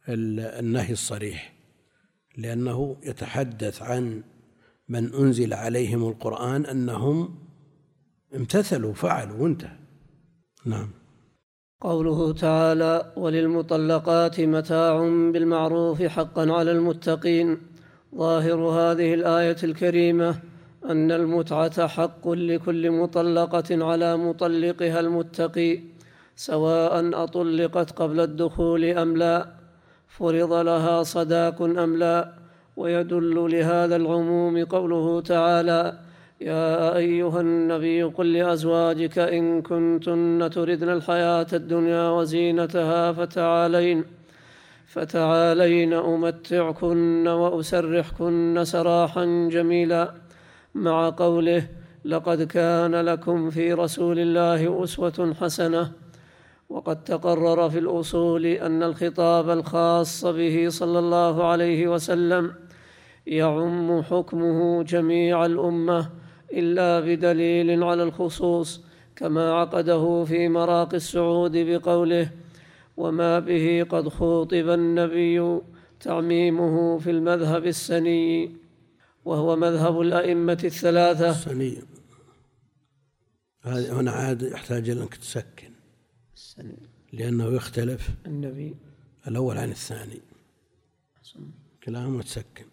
النهي 0.09 0.91
الصريح. 0.91 1.60
لأنه 2.37 2.95
يتحدث 3.03 3.81
عن 3.81 4.23
من 4.89 5.13
أنزل 5.13 5.53
عليهم 5.53 6.07
القرآن 6.09 6.65
أنهم 6.65 7.35
امتثلوا 8.35 8.93
فعلوا 8.93 9.37
وانتهى. 9.37 9.77
نعم. 10.65 10.89
قوله 11.81 12.33
تعالى 12.33 13.11
وللمطلقات 13.17 14.39
متاع 14.39 14.99
بالمعروف 15.33 16.03
حقا 16.03 16.51
على 16.51 16.71
المتقين 16.71 17.57
ظاهر 18.15 18.59
هذه 18.59 19.13
الآية 19.13 19.57
الكريمة 19.63 20.39
أن 20.85 21.11
المتعة 21.11 21.87
حق 21.87 22.29
لكل 22.29 22.91
مطلقة 22.91 23.85
على 23.85 24.17
مطلقها 24.17 24.99
المتقي 24.99 25.79
سواء 26.35 27.23
أطلقت 27.23 27.91
قبل 27.91 28.19
الدخول 28.19 28.85
أم 28.85 29.17
لا. 29.17 29.60
فرض 30.17 30.53
لها 30.53 31.03
صداق 31.03 31.61
أم 31.61 31.97
لا؟ 31.97 32.33
ويدل 32.77 33.35
لهذا 33.51 33.95
العموم 33.95 34.65
قوله 34.65 35.21
تعالى 35.21 35.97
يا 36.41 36.95
أيها 36.97 37.41
النبي 37.41 38.03
قل 38.03 38.33
لأزواجك 38.33 39.19
إن 39.19 39.61
كنتن 39.61 40.49
تردن 40.53 40.89
الحياة 40.89 41.47
الدنيا 41.53 42.09
وزينتها 42.09 43.11
فتعالين 43.11 44.03
فتعالين 44.85 45.93
أمتعكن 45.93 47.27
وأسرحكن 47.27 48.63
سراحا 48.63 49.25
جميلا. 49.51 50.13
مع 50.75 51.09
قوله 51.09 51.63
لقد 52.05 52.41
كان 52.43 52.95
لكم 52.95 53.49
في 53.49 53.73
رسول 53.73 54.19
الله 54.19 54.83
أسوة 54.83 55.35
حسنة. 55.41 55.91
وقد 56.71 57.03
تقرر 57.03 57.69
في 57.69 57.79
الأصول 57.79 58.45
أن 58.45 58.83
الخطاب 58.83 59.49
الخاص 59.49 60.25
به 60.25 60.69
صلى 60.69 60.99
الله 60.99 61.43
عليه 61.43 61.87
وسلم 61.87 62.53
يعم 63.27 64.01
حكمه 64.01 64.83
جميع 64.83 65.45
الأمة 65.45 66.09
إلا 66.53 66.99
بدليل 66.99 67.83
على 67.83 68.03
الخصوص 68.03 68.81
كما 69.15 69.53
عقده 69.53 70.23
في 70.23 70.49
مراق 70.49 70.93
السعود 70.93 71.57
بقوله 71.57 72.29
وما 72.97 73.39
به 73.39 73.85
قد 73.89 74.09
خوطب 74.09 74.69
النبي 74.69 75.61
تعميمه 75.99 76.97
في 76.99 77.11
المذهب 77.11 77.65
السني 77.65 78.55
وهو 79.25 79.55
مذهب 79.55 80.01
الأئمة 80.01 80.61
الثلاثة. 80.63 81.29
السني. 81.29 81.77
هنا 83.65 84.11
عاد 84.11 84.41
يحتاج 84.41 84.89
إلى 84.89 85.01
أنك 85.01 85.15
تسكن. 85.15 85.70
لأنه 87.13 87.47
يختلف 87.47 88.09
النبي. 88.25 88.75
الأول 89.27 89.57
عن 89.57 89.69
الثاني. 89.69 90.21
كلامه 91.83 92.21
تسكن 92.21 92.65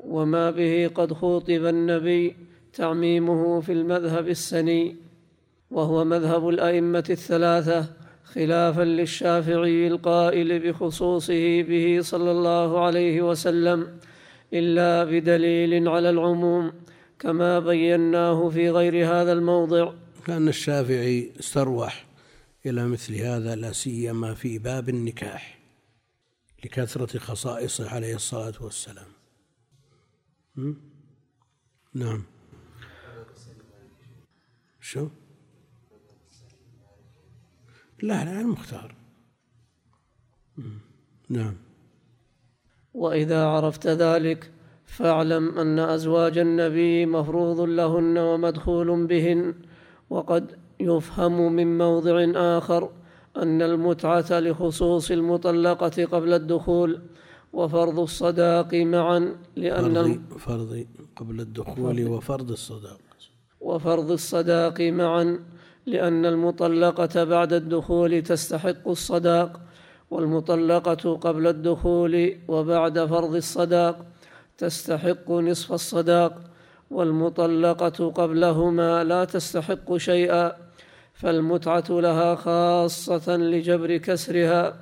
وما 0.00 0.50
به 0.50 0.90
قد 0.94 1.12
خوطب 1.12 1.66
النبي 1.66 2.36
تعميمه 2.72 3.60
في 3.60 3.72
المذهب 3.72 4.28
السني 4.28 4.96
وهو 5.70 6.04
مذهب 6.04 6.48
الأئمة 6.48 7.04
الثلاثة 7.10 7.86
خلافا 8.24 8.82
للشافعي 8.82 9.86
القائل 9.86 10.58
بخصوصه 10.58 11.62
به 11.62 11.98
صلى 12.02 12.30
الله 12.30 12.84
عليه 12.84 13.22
وسلم 13.22 13.98
إلا 14.52 15.04
بدليل 15.04 15.88
على 15.88 16.10
العموم 16.10 16.72
كما 17.18 17.58
بيناه 17.58 18.48
في 18.48 18.70
غير 18.70 19.06
هذا 19.06 19.32
الموضع. 19.32 19.92
كان 20.26 20.48
الشافعي 20.48 21.30
استروح. 21.40 22.09
إلى 22.66 22.86
مثل 22.86 23.14
هذا 23.14 23.54
لا 23.54 23.72
سيما 23.72 24.34
في 24.34 24.58
باب 24.58 24.88
النكاح 24.88 25.58
لكثرة 26.64 27.18
خصائصه 27.18 27.90
عليه 27.90 28.14
الصلاة 28.14 28.54
والسلام. 28.60 29.06
نعم. 31.94 32.22
شو؟ 34.80 35.08
لا 38.02 38.24
لا 38.24 38.40
المختار 38.40 38.94
نعم. 41.28 41.56
وإذا 42.94 43.44
عرفت 43.44 43.86
ذلك 43.86 44.50
فاعلم 44.86 45.58
أن 45.58 45.78
أزواج 45.78 46.38
النبي 46.38 47.06
مفروض 47.06 47.60
لهن 47.60 48.18
ومدخول 48.18 49.06
بهن 49.06 49.54
وقد 50.10 50.59
يفهم 50.80 51.52
من 51.52 51.78
موضع 51.78 52.16
آخر 52.58 52.90
أن 53.36 53.62
المتعة 53.62 54.40
لخصوص 54.40 55.10
المطلقة 55.10 56.04
قبل 56.04 56.32
الدخول 56.32 57.00
وفرض 57.52 57.98
الصداق 57.98 58.74
معا 58.74 59.36
فرض, 59.56 60.20
فرض 60.38 60.86
قبل 61.16 61.40
الدخول 61.40 62.08
وفرض 62.08 62.50
الصداق. 62.50 63.00
وفرض 63.60 64.10
الصداق 64.10 64.80
معا 64.80 65.38
لأن 65.86 66.26
المطلقة 66.26 67.24
بعد 67.24 67.52
الدخول 67.52 68.22
تستحق 68.22 68.88
الصداق 68.88 69.60
والمطلقة 70.10 71.14
قبل 71.16 71.46
الدخول 71.46 72.34
وبعد 72.48 73.04
فرض 73.04 73.34
الصداق 73.34 74.06
تستحق 74.58 75.30
نصف 75.30 75.72
الصداق 75.72 76.32
والمطلقة 76.90 78.10
قبلهما 78.10 79.04
لا 79.04 79.24
تستحق 79.24 79.96
شيئا. 79.96 80.69
فالمتعة 81.20 81.84
لها 81.90 82.34
خاصة 82.34 83.36
لجبر 83.36 83.96
كسرها 83.96 84.76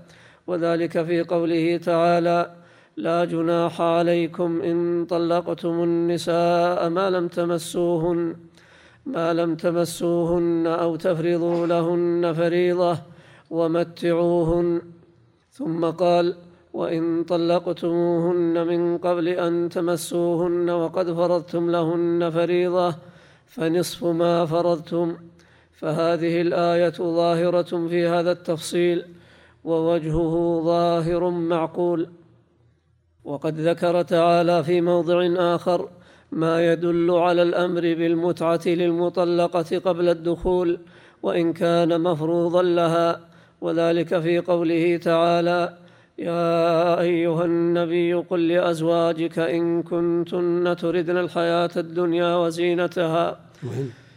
وذلك 0.46 1.02
في 1.02 1.22
قوله 1.22 1.76
تعالى 1.76 2.50
لا 2.96 3.24
جناح 3.24 3.80
عليكم 3.80 4.62
إن 4.62 5.06
طلقتم 5.10 5.82
النساء 5.82 6.88
ما 6.88 7.10
لم 7.10 7.28
تمسوهن 7.28 8.36
ما 9.06 9.32
لم 9.32 9.54
تمسوهن 9.54 10.66
أو 10.66 10.96
تفرضوا 10.96 11.66
لهن 11.66 12.32
فريضة 12.32 12.98
ومتعوهن. 13.50 14.82
ثم 15.50 15.84
قال 15.84 16.36
وإن 16.72 17.24
طلقتموهن 17.24 18.66
من 18.66 18.98
قبل 18.98 19.28
أن 19.28 19.68
تمسوهن 19.68 20.70
وقد 20.70 21.12
فرضتم 21.12 21.70
لهن 21.70 22.30
فريضة 22.30 22.94
فنصف 23.46 24.04
ما 24.04 24.46
فرضتم. 24.46 25.16
فهذه 25.80 26.40
الآية 26.40 26.98
ظاهرة 27.20 27.88
في 27.88 28.06
هذا 28.06 28.32
التفصيل 28.32 29.04
ووجهه 29.64 30.62
ظاهر 30.64 31.30
معقول. 31.30 32.08
وقد 33.24 33.60
ذكر 33.60 34.02
تعالى 34.02 34.64
في 34.64 34.80
موضع 34.80 35.18
آخر 35.54 35.88
ما 36.32 36.72
يدل 36.72 37.10
على 37.10 37.42
الأمر 37.42 37.80
بالمتعة 37.80 38.60
للمطلقة 38.66 39.78
قبل 39.78 40.08
الدخول 40.08 40.78
وإن 41.22 41.52
كان 41.52 42.00
مفروضا 42.00 42.62
لها. 42.62 43.20
وذلك 43.60 44.18
في 44.18 44.38
قوله 44.38 44.96
تعالى 44.96 45.78
يا 46.18 47.00
أيها 47.00 47.44
النبي 47.44 48.14
قل 48.14 48.48
لأزواجك 48.48 49.38
إن 49.38 49.82
كنتن 49.82 50.76
تردن 50.76 51.16
الحياة 51.16 51.70
الدنيا 51.76 52.36
وزينتها. 52.36 53.40
وين؟ 53.62 54.07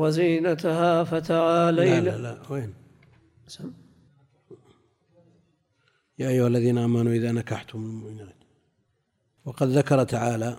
وزينتها 0.00 1.04
فتعالين 1.04 2.04
لا 2.04 2.10
لا 2.10 2.22
لا 2.22 2.36
وين؟ 2.50 2.70
سم. 3.46 3.72
يا 6.18 6.28
أيها 6.28 6.46
الذين 6.46 6.78
آمنوا 6.78 7.12
إذا 7.12 7.32
نكحتم 7.32 7.78
المؤمنات 7.78 8.40
وقد 9.44 9.68
ذكر 9.68 10.04
تعالى 10.04 10.56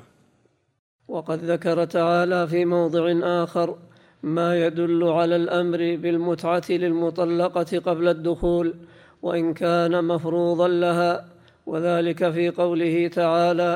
وقد 1.07 1.39
ذكر 1.51 1.85
تعالى 1.85 2.47
في 2.47 2.65
موضع 2.65 3.03
آخر 3.43 3.77
ما 4.23 4.65
يدل 4.65 5.03
على 5.03 5.35
الأمر 5.35 5.77
بالمتعة 5.77 6.63
للمطلقة 6.69 7.79
قبل 7.79 8.07
الدخول 8.07 8.75
وإن 9.21 9.53
كان 9.53 10.05
مفروضا 10.05 10.67
لها 10.67 11.25
وذلك 11.65 12.29
في 12.31 12.49
قوله 12.49 13.07
تعالى 13.07 13.73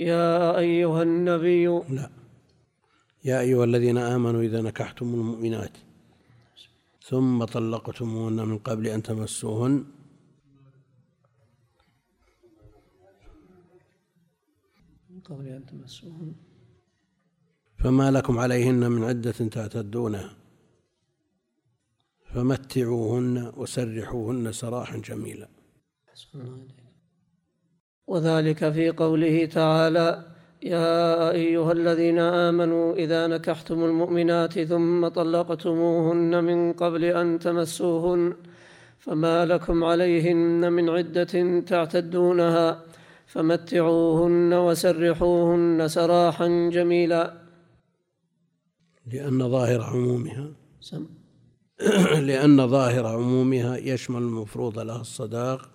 يا 0.00 0.58
أيها 0.58 1.02
النبي 1.02 1.66
لا 1.66 2.17
يا 3.28 3.40
أيها 3.40 3.64
الذين 3.64 3.98
آمنوا 3.98 4.42
إذا 4.42 4.60
نكحتم 4.62 5.14
المؤمنات 5.14 5.76
ثم 7.08 7.44
طلقتموهن 7.44 8.38
من 8.48 8.58
قبل 8.58 8.86
أن 8.86 9.02
تمسوهن. 9.02 9.84
من 15.10 15.20
قبل 15.20 15.46
أن 15.48 15.66
تمسوهن. 15.66 16.34
فما 17.78 18.10
لكم 18.10 18.38
عليهن 18.38 18.90
من 18.90 19.04
عدة 19.04 19.38
تعتدونها. 19.56 20.36
فمتعوهن 22.24 23.52
وسرحوهن 23.56 24.52
سراحا 24.52 24.96
جميلا. 24.96 25.48
وذلك 28.06 28.72
في 28.72 28.90
قوله 28.90 29.46
تعالى 29.46 30.37
يا 30.62 31.30
أيها 31.30 31.72
الذين 31.72 32.18
آمنوا 32.18 32.94
إذا 32.94 33.26
نكحتم 33.26 33.84
المؤمنات 33.84 34.58
ثم 34.58 35.08
طلقتموهن 35.08 36.44
من 36.44 36.72
قبل 36.72 37.04
أن 37.04 37.38
تمسوهن 37.38 38.34
فما 38.98 39.46
لكم 39.46 39.84
عليهن 39.84 40.72
من 40.72 40.88
عدة 40.88 41.60
تعتدونها 41.60 42.82
فمتعوهن 43.26 44.54
وسرحوهن 44.54 45.88
سراحا 45.88 46.48
جميلا. 46.72 47.34
لأن 49.06 49.50
ظاهر 49.50 49.80
عمومها 49.82 50.50
سم. 50.80 51.06
لأن 52.28 52.68
ظاهر 52.68 53.06
عمومها 53.06 53.76
يشمل 53.76 54.22
المفروض 54.22 54.78
لها 54.78 55.00
الصداق 55.00 55.70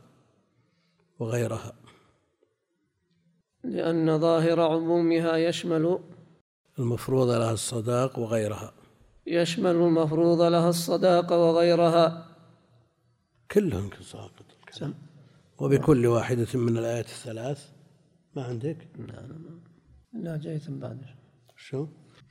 وغيرها. 1.20 1.83
لأن 3.64 4.20
ظاهر 4.20 4.60
عمومها 4.62 5.38
يشمل 5.38 6.00
المفروض 6.80 7.30
لها 7.30 7.52
الصداق 7.52 8.20
وغيرها. 8.20 8.74
يشمل 9.28 9.76
المفروض 9.76 10.42
لها 10.42 10.70
الصداق 10.70 11.34
وغيرها. 11.34 12.28
كلهم 13.52 13.90
ساقط 14.02 14.46
سم. 14.72 14.94
وبكل 15.60 16.06
واحدة 16.08 16.48
من 16.54 16.78
الآيات 16.78 17.06
الثلاث. 17.06 17.70
ما 18.36 18.44
عندك؟ 18.44 18.78
لا 20.14 20.38
جيت 20.38 20.70
بعد. 20.70 21.02
شو؟ 21.58 21.88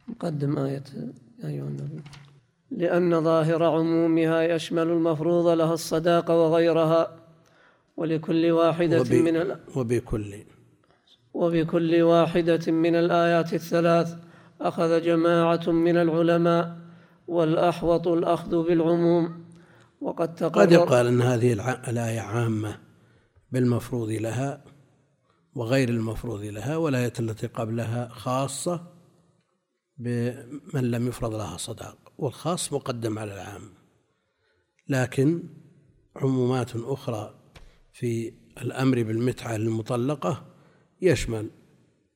مقدم 0.08 0.58
آية 0.58 0.84
أيها 1.44 1.64
النبي. 1.64 2.02
لأن 2.70 3.24
ظاهر 3.24 3.62
عمومها 3.62 4.42
يشمل 4.42 4.82
المفروض 4.82 5.46
لها 5.46 5.74
الصداق 5.74 6.30
وغيرها. 6.30 7.18
ولكل 7.96 8.50
واحدة 8.50 9.00
وب... 9.00 9.12
من. 9.12 9.56
وبكل. 9.76 10.34
وبكل 11.34 12.02
واحدة 12.02 12.72
من 12.72 12.94
الآيات 12.94 13.54
الثلاث 13.54 14.16
أخذ 14.60 15.00
جماعة 15.00 15.70
من 15.70 15.96
العلماء 15.96 16.78
والأحوط 17.26 18.08
الأخذ 18.08 18.62
بالعموم 18.62 19.44
وقد 20.00 20.34
تقرر 20.34 20.64
قد 20.64 20.72
يقال 20.72 21.06
أن 21.06 21.22
هذه. 21.22 21.52
الآية 21.88 22.20
عامة 22.20 22.78
بالمفروض 23.52 24.10
لها 24.10 24.64
وغير 25.54 25.88
المفروض 25.88 26.42
لها 26.42 26.76
والآية 26.76 27.12
التي 27.20 27.46
قبلها 27.46 28.08
خاصة 28.08 28.92
بمن 29.98 30.90
لم 30.90 31.08
يفرض 31.08 31.34
لها 31.34 31.56
صداق 31.56 32.12
والخاص 32.18 32.72
مقدم 32.72 33.18
على 33.18 33.34
العام 33.34 33.62
لكن 34.88 35.42
عمومات 36.16 36.76
أخرى 36.76 37.34
في 37.92 38.32
الأمر 38.62 39.02
بالمتعة 39.02 39.56
للمطلقة 39.56 40.51
يشمل 41.02 41.50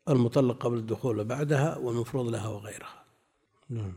المطلق 0.09 0.57
قبل 0.65 0.77
الدخول 0.77 1.21
وبعدها 1.21 1.77
والمفروض 1.77 2.29
لها 2.29 2.49
وغيرها. 2.49 3.05
نعم. 3.71 3.93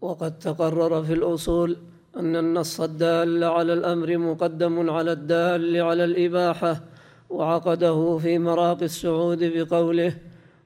وقد 0.00 0.38
تقرر 0.38 1.04
في 1.04 1.12
الأصول 1.12 1.76
أن 2.16 2.36
النص 2.36 2.80
الدال 2.80 3.44
على 3.44 3.72
الأمر 3.72 4.18
مقدم 4.18 4.90
على 4.90 5.12
الدال 5.12 5.76
على 5.76 6.04
الإباحة 6.04 6.84
وعقده 7.30 8.18
في 8.18 8.38
مراقي 8.38 8.84
السعود 8.84 9.44
بقوله 9.44 10.18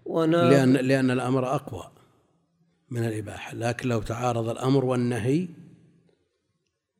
ونا 0.06 0.50
لأن 0.50 0.72
لأن 0.72 1.10
الأمر 1.10 1.54
أقوى 1.54 1.90
من 2.90 3.04
الإباحة. 3.04 3.54
لكن 3.54 3.88
لو 3.88 4.02
تعارض 4.02 4.48
الأمر 4.48 4.84
والنهي 4.84 5.48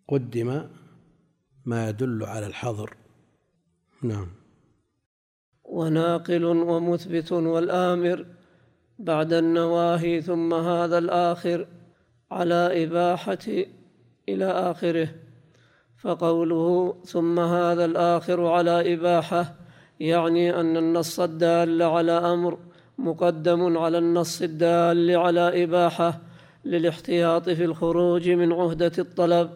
قدم 0.08 0.68
ما 1.64 1.88
يدل 1.88 2.24
على 2.24 2.46
الحظر. 2.46 2.96
نعم. 4.02 4.43
وناقل 5.74 6.44
ومثبت 6.44 7.32
والآمر 7.32 8.26
بعد 8.98 9.32
النواهي 9.32 10.22
ثم 10.22 10.54
هذا 10.54 10.98
الآخر 10.98 11.66
على 12.30 12.84
إباحة 12.84 13.38
إلى 14.28 14.44
آخره. 14.44 15.08
فقوله 15.96 16.94
ثم 17.04 17.40
هذا 17.40 17.84
الآخر 17.84 18.46
على 18.46 18.94
إباحة 18.94 19.54
يعني 20.00 20.60
أن 20.60 20.76
النص 20.76 21.20
الدال 21.20 21.82
على 21.82 22.12
أمر 22.12 22.58
مقدم 22.98 23.78
على 23.78 23.98
النص 23.98 24.42
الدال 24.42 25.16
على 25.16 25.64
إباحة 25.64 26.20
للاحتياط 26.64 27.48
في 27.48 27.64
الخروج 27.64 28.28
من 28.30 28.52
عهدة 28.52 28.92
الطلب. 28.98 29.50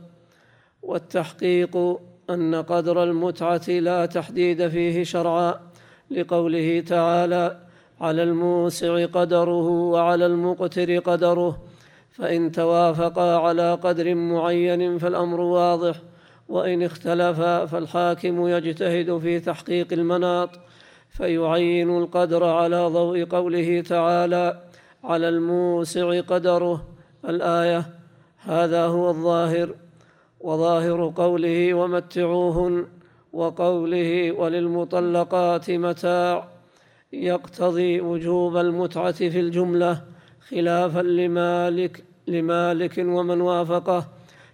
والتحقيق 0.83 2.01
أن 2.31 2.55
قدر 2.55 3.03
المتعة 3.03 3.69
لا 3.69 4.07
تحديد 4.07 4.69
فيه 4.69 5.05
شرعا. 5.05 5.68
لقوله 6.11 6.81
تعالى 6.81 7.57
على 8.01 8.23
الموسع 8.23 9.07
قدره 9.07 9.69
وعلى 9.69 10.27
المقتر 10.27 10.99
قدره 10.99 11.59
فإن 12.11 12.53
توافقا 12.53 13.37
على 13.37 13.75
قدر 13.75 14.15
معين 14.15 14.99
فالأمر 14.99 15.41
واضح 15.41 15.97
وإن 16.49 16.83
اختلفا 16.83 17.67
فالحاكم 17.67 18.49
يجتهد 18.49 19.19
في 19.19 19.41
تحقيق 19.41 19.93
المناط 19.93 20.51
فيعين 21.11 21.99
القدر 21.99 22.45
على 22.45 22.87
ضوء 22.87 23.25
قوله 23.25 23.81
تعالى 23.81 24.61
على 25.05 25.29
الموسع 25.29 26.21
قدره. 26.21 26.87
الآية 27.29 27.87
هذا 28.39 28.87
هو 28.87 29.11
الظاهر 29.11 29.75
وظاهر 30.41 31.13
قوله 31.17 31.75
ومتعوهن. 31.75 32.87
وقوله 33.39 34.33
وللمطلقات 34.33 35.71
متاع 35.71 36.49
يقتضي 37.13 38.01
وجوب 38.01 38.57
المتعة 38.57 39.13
في 39.13 39.41
الجملة 39.41 40.03
خلافا 40.49 41.01
لمالك 41.01 42.05
لمالك 42.27 42.99
ومن 42.99 43.41
وافقه 43.41 44.09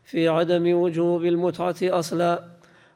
في 0.05 0.29
عدم 0.29 0.75
وجوب 0.75 1.25
المتعة 1.25 1.77
أصلا. 1.83 2.45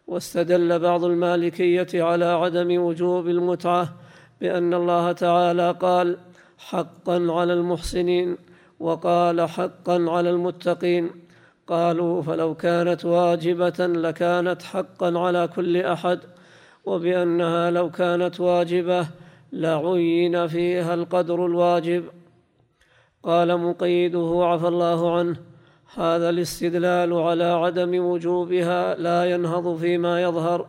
واستدل 0.06 0.78
بعض 0.78 1.04
المالكية 1.04 1.92
على 1.94 2.24
عدم 2.24 2.80
وجوب 2.80 3.28
المتعة 3.28 3.94
بأن 4.40 4.74
الله 4.74 5.12
تعالى 5.12 5.70
قال 5.70 6.16
حقا 6.58 7.26
على 7.38 7.52
المحسنين 7.52 8.36
وقال 8.80 9.48
حقا 9.48 10.10
على 10.10 10.30
المتقين. 10.30 11.10
قالوا 11.68 12.22
فلو 12.22 12.54
كانت 12.54 13.04
واجبة 13.04 13.86
لكانت 13.86 14.62
حقا 14.62 15.18
على 15.18 15.48
كل 15.48 15.76
أحد 15.76 16.18
وبأنها 16.84 17.70
لو 17.70 17.90
كانت 17.90 18.40
واجبة 18.40 19.08
لعين 19.52 20.46
فيها 20.46 20.94
القدر 20.94 21.46
الواجب. 21.46 22.04
قال 23.22 23.60
مقيده 23.60 24.40
عفى 24.42 24.68
الله 24.68 25.18
عنه 25.18 25.36
هذا 25.94 26.30
الاستدلال 26.30 27.12
على 27.12 27.44
عدم 27.44 28.04
وجوبها 28.04 28.94
لا 28.94 29.24
ينهض 29.24 29.76
فيما 29.76 30.22
يظهر 30.22 30.66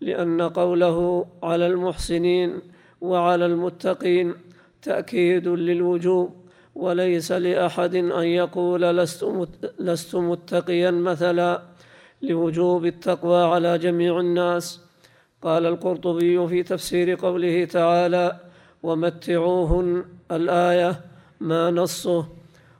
لأن 0.00 0.42
قوله 0.42 1.26
على 1.42 1.66
المحسنين 1.66 2.60
وعلى 3.00 3.46
المتقين 3.46 4.34
تأكيد 4.82 5.48
للوجوب. 5.48 6.39
وليس 6.74 7.32
لأحد 7.32 7.94
أن 7.94 8.24
يقول 8.24 8.82
لست 9.78 10.14
متقيا 10.14 10.90
مثلا 10.90 11.62
لوجوب 12.22 12.86
التقوى 12.86 13.42
على 13.44 13.78
جميع 13.78 14.20
الناس. 14.20 14.80
قال 15.42 15.66
القرطبي 15.66 16.48
في 16.48 16.62
تفسير 16.62 17.14
قوله 17.14 17.64
تعالى 17.64 18.36
ومتعوهن 18.82 20.04
الآية 20.30 21.00
ما 21.40 21.70
نصه 21.70 22.26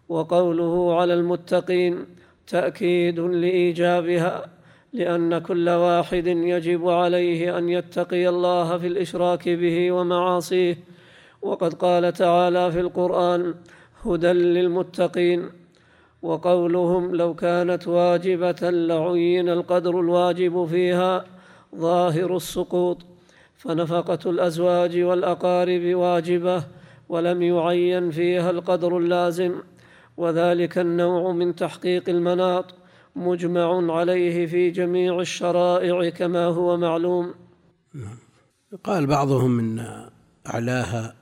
وقوله 0.08 1.00
على 1.00 1.14
المتقين 1.14 2.06
تأكيد 2.46 3.20
لإيجابها 3.20 4.46
لأن 4.92 5.38
كل 5.38 5.68
واحد 5.68 6.26
يجب 6.26 6.88
عليه 6.88 7.58
أن 7.58 7.68
يتقي 7.68 8.28
الله 8.28 8.78
في 8.78 8.86
الإشراك 8.86 9.48
به 9.48 9.92
ومعاصيه. 9.92 10.78
وقد 11.42 11.74
قال 11.74 12.12
تعالى 12.12 12.72
في 12.72 12.80
القرآن 12.80 13.54
هدى 14.04 14.32
للمتقين 14.32 15.50
وقولهم 16.22 17.16
لو 17.16 17.34
كانت 17.34 17.88
واجبة 17.88 18.70
لعين 18.70 19.48
القدر 19.48 20.00
الواجب 20.00 20.64
فيها 20.64 21.24
ظاهر 21.76 22.36
السقوط 22.36 22.98
فنفقة 23.56 24.30
الأزواج 24.30 24.98
والأقارب 24.98 25.94
واجبة 25.94 26.64
ولم 27.08 27.42
يعين 27.42 28.10
فيها 28.10 28.50
القدر 28.50 28.98
اللازم 28.98 29.54
وذلك 30.16 30.78
النوع 30.78 31.32
من 31.32 31.54
تحقيق 31.54 32.08
المناط 32.08 32.74
مجمع 33.16 33.94
عليه 33.94 34.46
في 34.46 34.70
جميع 34.70 35.20
الشرائع 35.20 36.10
كما 36.10 36.44
هو 36.44 36.76
معلوم. 36.76 37.34
قال 38.84 39.06
بعضهم 39.06 39.58
إن 39.58 40.06
أعلاها 40.46 41.14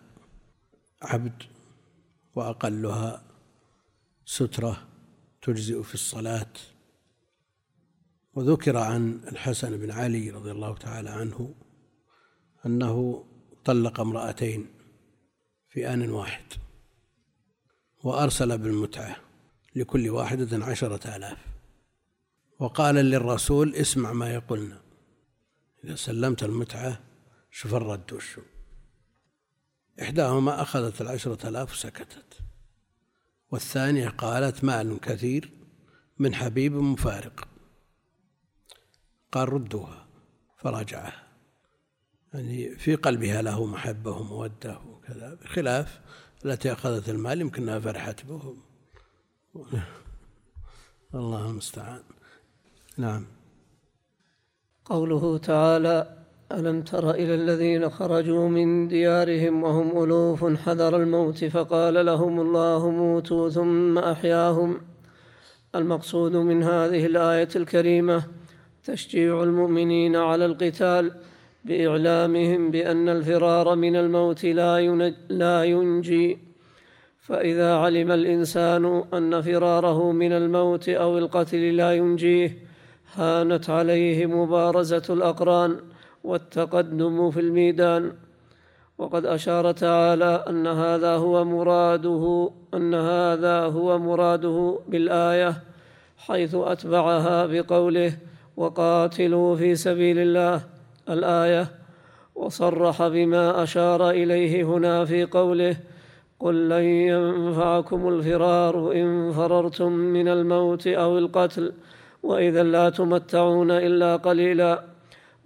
عبد 1.02 1.42
وأقلها 2.38 3.24
سترة 4.24 4.88
تجزئ 5.42 5.82
في 5.82 5.94
الصلاة. 5.94 6.52
وذكر 8.34 8.76
عن 8.76 9.20
الحسن 9.32 9.76
بن 9.76 9.90
علي 9.90 10.30
رضي 10.30 10.50
الله 10.50 10.76
تعالى 10.76 11.10
عنه 11.10 11.54
أنه 12.66 13.24
طلق 13.64 14.00
امرأتين 14.00 14.66
في 15.68 15.92
آن 15.92 16.10
واحد 16.10 16.44
وأرسل 18.04 18.58
بالمتعة 18.58 19.16
لكل 19.76 20.10
واحدة 20.10 20.64
عشرة 20.64 21.16
آلاف. 21.16 21.38
وقال 22.58 22.94
للرسول 22.94 23.74
اسمع 23.74 24.12
ما 24.12 24.34
يقولنا. 24.34 24.80
إذا 25.84 25.94
سلمت 25.94 26.42
المتعة 26.42 27.00
شوف 27.50 27.74
الرد 27.74 28.12
وشو 28.12 28.42
إحداهما 30.02 30.62
أخذت 30.62 31.00
العشرة 31.00 31.48
آلاف 31.48 31.72
وسكتت 31.72 32.40
والثانية 33.50 34.08
قالت 34.08 34.64
مال 34.64 35.00
كثير 35.00 35.50
من 36.18 36.34
حبيب 36.34 36.72
مفارق. 36.72 37.48
قال 39.32 39.52
ردوها 39.52 40.06
فراجعها. 40.56 41.28
يعني 42.34 42.76
في 42.76 42.94
قلبها 42.94 43.42
له 43.42 43.66
محبة 43.66 44.10
ومودة 44.10 44.78
وكذا 44.78 45.34
بخلاف 45.34 46.00
التي 46.44 46.72
أخذت 46.72 47.08
المال 47.08 47.40
يمكنها 47.40 47.80
فرحت 47.80 48.24
به 48.24 48.56
الله 51.14 51.50
المستعان. 51.50 52.02
نعم. 52.96 53.26
قوله 54.84 55.38
تعالى 55.38 56.17
ألم 56.52 56.82
تر 56.82 57.10
إلى 57.10 57.34
الذين 57.34 57.90
خرجوا 57.90 58.48
من 58.48 58.88
ديارهم 58.88 59.62
وهم 59.62 60.04
ألوف 60.04 60.44
حذر 60.44 60.96
الموت 60.96 61.44
فقال 61.44 62.06
لهم 62.06 62.40
الله 62.40 62.90
موتوا 62.90 63.48
ثم 63.48 63.98
أحياهم. 63.98 64.80
المقصود 65.74 66.36
من 66.36 66.62
هذه 66.62 67.06
الآية 67.06 67.48
الكريمة 67.56 68.22
تشجيع 68.84 69.42
المؤمنين 69.42 70.16
على 70.16 70.46
القتال 70.46 71.12
بإعلامهم 71.64 72.70
بأن 72.70 73.08
الفرار 73.08 73.76
من 73.76 73.96
الموت 73.96 74.44
لا 74.44 74.80
لا 75.28 75.64
ينجي. 75.64 76.38
فإذا 77.20 77.74
علم 77.74 78.10
الإنسان 78.10 79.04
أن 79.14 79.42
فراره 79.42 80.12
من 80.12 80.32
الموت 80.32 80.88
أو 80.88 81.18
القتل 81.18 81.76
لا 81.76 81.94
ينجيه 81.94 82.58
هانت 83.14 83.70
عليه 83.70 84.26
مبارزة 84.26 85.02
الأقران. 85.10 85.76
والتقدم 86.24 87.30
في 87.30 87.40
الميدان. 87.40 88.12
وقد 88.98 89.26
أشار 89.26 89.72
تعالى 89.72 90.44
أن 90.48 90.66
هذا 90.66 91.16
هو 91.16 91.44
مراده 91.44 92.50
أن 92.74 92.94
هذا 92.94 93.60
هو 93.60 93.98
مراده 93.98 94.78
بالآية 94.88 95.54
حيث 96.18 96.54
أتبعها 96.54 97.46
بقوله 97.46 98.12
وقاتلوا 98.56 99.56
في 99.56 99.74
سبيل 99.74 100.18
الله 100.18 100.60
الآية. 101.08 101.68
وصرح 102.34 103.06
بما 103.08 103.62
أشار 103.62 104.10
إليه 104.10 104.64
هنا 104.64 105.04
في 105.04 105.24
قوله 105.24 105.76
قل 106.40 106.68
لن 106.68 106.84
ينفعكم 106.84 108.08
الفرار 108.08 108.92
إن 108.92 109.32
فررتم 109.32 109.92
من 109.92 110.28
الموت 110.28 110.86
أو 110.86 111.18
القتل 111.18 111.72
وإذا 112.22 112.62
لا 112.62 112.90
تمتعون 112.90 113.70
إلا 113.70 114.16
قليلا 114.16 114.84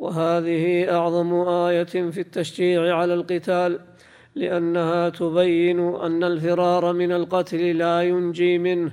وهذه 0.03 0.95
أعظم 0.97 1.35
آية 1.49 2.11
في 2.11 2.21
التشجيع 2.21 2.97
على 2.97 3.15
القتال 3.15 3.81
لأنها 4.35 5.09
تبين 5.09 5.79
أن 5.95 6.25
الفرار 6.25 6.93
من 6.93 7.13
القتل 7.13 7.79
لا 7.79 8.03
ينجي 8.03 8.59
منه 8.59 8.93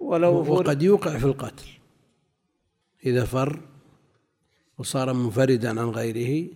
ولو 0.00 0.54
وقد 0.54 0.82
يوقع 0.82 1.18
في 1.18 1.24
القتل. 1.24 1.68
إذا 3.06 3.24
فر 3.24 3.60
وصار 4.78 5.12
منفردا 5.12 5.80
عن 5.80 5.88
غيره 5.90 6.48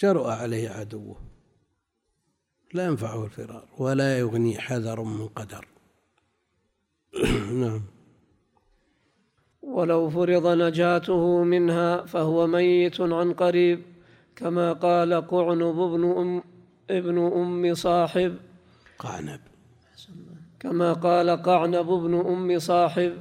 جرؤ 0.00 0.26
عليه 0.26 0.68
عدوه. 0.68 1.16
لا 2.74 2.86
ينفعه 2.86 3.24
الفرار 3.24 3.68
ولا 3.78 4.18
يغني 4.18 4.58
حذر 4.58 5.02
من 5.02 5.28
قدر. 5.28 5.66
نعم. 7.62 7.82
ولو 9.66 10.10
فرض 10.10 10.46
نجاته 10.46 11.42
منها 11.42 12.06
فهو 12.06 12.46
ميت 12.46 13.00
عن 13.00 13.32
قريب 13.32 13.82
كما 14.36 14.72
قال 14.72 15.14
قعنب 15.14 15.80
ابن 15.80 16.04
أم 16.04 16.42
ابن 16.90 17.18
أم 17.18 17.74
صاحب. 17.74 18.36
قعنب. 18.98 19.40
كما 20.60 20.92
قال 20.92 21.30
قعنب 21.30 21.90
ابن 21.90 22.14
أم 22.14 22.58
صاحب 22.58 23.12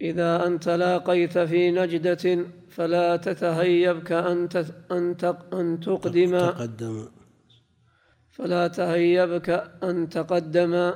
إذا 0.00 0.46
أنت 0.46 0.68
لاقيت 0.68 1.38
في 1.38 1.70
نجدة 1.70 2.46
فلا 2.70 3.16
تتهيب 3.16 4.02
كأن 4.02 4.48
أن 4.90 5.14
أن 5.52 5.80
تقدم. 5.80 6.38
تقدم. 6.38 7.06
فلا 8.30 8.68
تهيبك 8.68 9.50
أن 9.82 10.08
تقدم. 10.08 10.92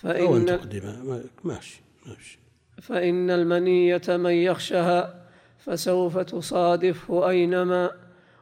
فإن 0.00 0.26
أو 0.26 0.36
أن 0.36 0.46
تقدم. 0.46 1.22
ماشي 1.44 1.80
ماشي. 2.06 2.45
فإن 2.82 3.30
المنية 3.30 4.02
من 4.08 4.30
يخشها 4.30 5.14
فسوف 5.58 6.18
تصادفه 6.18 7.28
أينما 7.28 7.90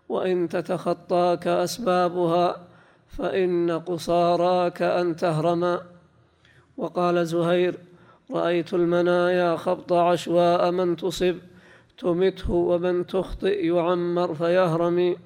وإن 0.09 0.49
تتخطاك 0.49 1.47
أسبابها 1.47 2.57
فإن 3.09 3.71
قصاراك 3.71 4.83
أن 4.83 5.17
تهرما. 5.17 5.81
وقال 6.77 7.27
زهير 7.27 7.79
رأيت 8.31 8.75
المنايا 8.75 9.57
خبط 9.57 9.93
عشواء 9.93 10.71
من 10.71 10.97
تصب 10.97 11.37
تمته 11.99 12.53
ومن 12.53 13.07
تخطئ 13.07 13.67
يعمر 13.67 14.35
فيهرم 14.35 15.17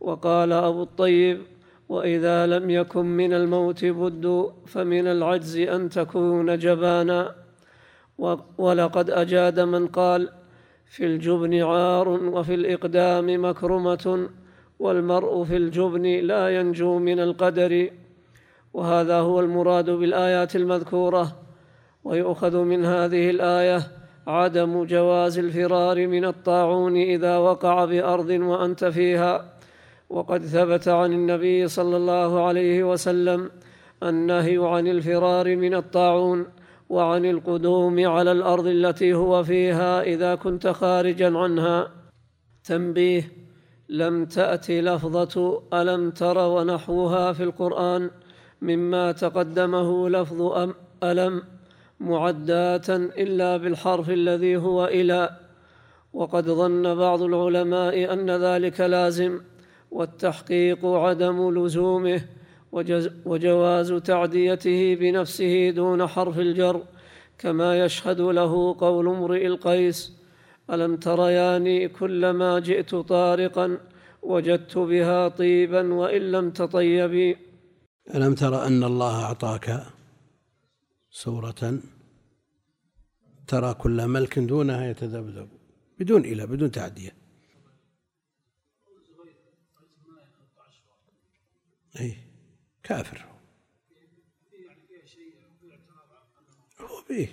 وقال 0.00 0.52
أبو 0.52 0.82
الطيب 0.82 1.42
وإذا 1.88 2.46
لم 2.46 2.70
يكن 2.70 3.06
من 3.06 3.32
الموت 3.32 3.84
بد 3.84 4.52
فمن 4.66 5.06
العجز 5.06 5.56
أن 5.56 5.88
تكون 5.88 6.58
جبانا. 6.58 7.43
ولقد 8.58 9.10
أجاد 9.10 9.60
من 9.60 9.86
قال 9.86 10.28
في 10.86 11.06
الجبن 11.06 11.62
عار 11.62 12.08
وفي 12.08 12.54
الإقدام 12.54 13.44
مكرمة 13.44 14.28
والمرء 14.78 15.44
في 15.44 15.56
الجبن 15.56 16.02
لا 16.02 16.60
ينجو 16.60 16.98
من 16.98 17.20
القدر. 17.20 17.90
وهذا 18.74 19.18
هو 19.18 19.40
المراد 19.40 19.90
بالآيات 19.90 20.56
المذكورة 20.56 21.36
ويؤخذ 22.04 22.56
من 22.56 22.84
هذه 22.84 23.30
الآية 23.30 23.82
عدم 24.26 24.84
جواز 24.84 25.38
الفرار 25.38 26.06
من 26.06 26.24
الطاعون 26.24 26.96
إذا 26.96 27.38
وقع 27.38 27.84
بأرض 27.84 28.30
وأنت 28.30 28.84
فيها. 28.84 29.54
وقد 30.10 30.42
ثبت 30.42 30.88
عن 30.88 31.12
النبي 31.12 31.68
صلى 31.68 31.96
الله 31.96 32.46
عليه 32.46 32.84
وسلم 32.84 33.50
النهي 34.02 34.58
عن 34.58 34.86
الفرار 34.86 35.56
من 35.56 35.74
الطاعون 35.74 36.46
وعن 36.94 37.24
القدوم 37.24 38.06
على 38.08 38.32
الأرض 38.32 38.66
التي 38.66 39.14
هو 39.14 39.44
فيها 39.44 40.02
إذا 40.02 40.34
كنت 40.34 40.66
خارجا 40.66 41.38
عنها. 41.38 41.90
تنبيه 42.64 43.32
لم 43.88 44.24
تأت 44.24 44.70
لفظة 44.70 45.62
ألم 45.72 46.10
تر 46.10 46.38
ونحوها 46.38 47.32
في 47.32 47.42
القرآن 47.42 48.10
مما 48.62 49.12
تقدمه 49.12 50.08
لفظ 50.08 50.42
أم 50.42 50.74
ألم 51.02 51.42
معداة 52.00 52.88
إلا 53.24 53.56
بالحرف 53.56 54.10
الذي 54.10 54.56
هو 54.56 54.84
إلى. 54.84 55.30
وقد 56.12 56.44
ظن 56.44 56.94
بعض 56.94 57.22
العلماء 57.22 58.12
أن 58.12 58.30
ذلك 58.30 58.80
لازم 58.80 59.40
والتحقيق 59.90 60.86
عدم 60.86 61.64
لزومه 61.64 62.20
وجواز 63.30 63.92
تعديته 63.92 64.94
بنفسه 64.94 65.70
دون 65.70 66.06
حرف 66.06 66.38
الجر 66.38 66.76
كما 67.38 67.70
يشهد 67.84 68.20
له 68.20 68.52
قول 68.84 69.08
امرئ 69.08 69.46
القيس 69.46 69.98
ألم 70.70 70.96
ترياني 70.96 71.88
كلما 71.88 72.50
جئت 72.58 72.94
طارقا 72.94 73.66
وجدت 74.22 74.78
بها 74.78 75.28
طيبا 75.28 75.94
وإن 75.94 76.22
لم 76.32 76.50
تطيبي. 76.50 77.36
ألم 78.14 78.34
تر 78.34 78.66
أن 78.66 78.84
الله 78.84 79.24
أعطاك 79.24 79.66
سورة 81.10 81.78
ترى 83.48 83.74
كل 83.74 84.06
ملك 84.06 84.38
دونها 84.38 84.90
يتذبذب 84.90 85.48
بدون 85.98 86.24
إله 86.24 86.44
بدون 86.44 86.70
تعدية. 86.70 87.12
أي. 92.00 92.23
كافر. 92.84 93.24
هو 96.80 97.02
به 97.10 97.28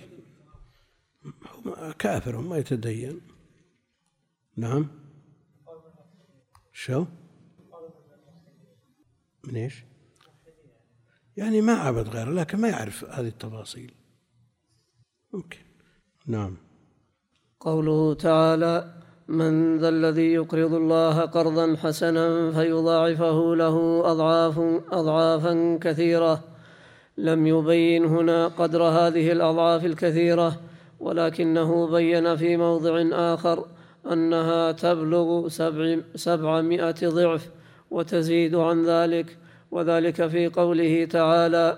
هو 1.46 1.94
كافر 1.94 2.38
ما 2.38 2.58
يتدين. 2.58 3.22
نعم. 4.58 4.88
شو؟ 6.74 7.06
من 9.44 9.56
إيش؟ 9.56 9.84
يعني 11.38 11.62
ما 11.62 11.74
عبد 11.74 12.08
غيره 12.08 12.30
لكن 12.30 12.58
ما 12.58 12.70
يعرف 12.70 13.06
هذه 13.06 13.28
التفاصيل. 13.28 13.96
ممكن. 15.34 15.60
نعم. 16.28 16.58
قوله 17.60 18.14
تعالى 18.14 19.01
من 19.32 19.78
ذا 19.78 19.90
الذي 19.90 20.34
يقرض 20.34 20.74
الله 20.74 21.22
قرضا 21.22 21.76
حسنا 21.76 22.52
فيضاعفه 22.52 23.56
له 23.56 24.02
اضعاف 24.12 24.60
اضعافا 24.92 25.80
كثيرة. 25.82 26.44
لم 27.18 27.48
يبين 27.48 28.06
هنا 28.06 28.48
قدر 28.48 28.84
هذه 28.84 29.32
الأضعاف 29.32 29.86
الكثيرة 29.86 30.60
ولكنه 31.00 31.88
بين 31.88 32.36
في 32.36 32.58
موضع 32.58 33.04
آخر 33.12 33.66
أنها 34.12 34.72
تبلغ 34.72 35.48
سبع 35.48 35.98
سبعمائة 36.16 36.96
ضعف 37.04 37.50
وتزيد 37.92 38.56
عن 38.56 38.86
ذلك. 38.86 39.38
وذلك 39.72 40.28
في 40.28 40.48
قوله 40.48 41.06
تعالى 41.06 41.78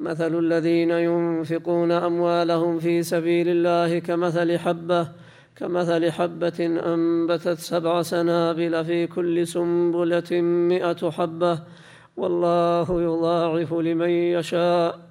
مثل 0.00 0.38
الذين 0.38 0.90
ينفقون 0.90 1.92
أموالهم 1.92 2.78
في 2.78 3.02
سبيل 3.02 3.48
الله 3.48 3.98
كمثل 3.98 4.58
حبة 4.58 5.08
كمثل 5.56 6.10
حبة 6.10 6.66
أنبتت 6.94 7.58
سبع 7.58 8.02
سنابل 8.02 8.84
في 8.84 9.06
كل 9.06 9.46
سنبلة 9.46 10.40
مائه 10.40 11.10
حبة. 11.10 11.66
والله 12.16 13.02
يضاعف 13.02 13.72
لمن 13.72 14.10
يشاء. 14.10 15.10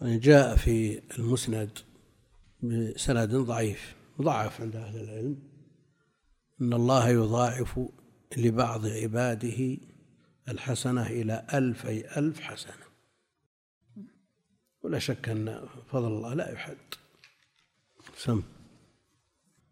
يعني 0.00 0.18
جاء 0.18 0.56
في 0.56 1.02
المسند 1.18 1.78
بسند 2.62 3.34
ضعيف 3.34 3.94
مضاعف 4.18 4.60
عند 4.60 4.76
أهل 4.76 5.00
العلم. 5.00 5.38
إن 6.60 6.72
الله 6.72 7.08
يضاعف 7.08 7.80
لبعض 8.36 8.86
عباده 8.86 9.76
الحسنة 10.48 11.06
إلى 11.06 11.46
ألف 11.54 11.86
أي 11.86 12.04
ألف 12.16 12.40
حسنة. 12.40 12.84
ولا 14.82 14.98
شك 14.98 15.28
أن 15.28 15.68
فضل 15.88 16.06
الله 16.06 16.34
لا 16.34 16.52
يحد. 16.52 16.76
سم. 18.16 18.42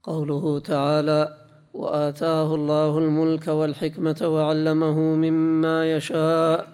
قوله 0.02 0.58
تعالى 0.58 1.34
وآتاه 1.74 2.54
الله 2.54 2.98
الملك 2.98 3.48
والحكمة 3.48 4.16
وعلمه 4.22 4.98
مما 5.00 5.92
يشاء. 5.92 6.68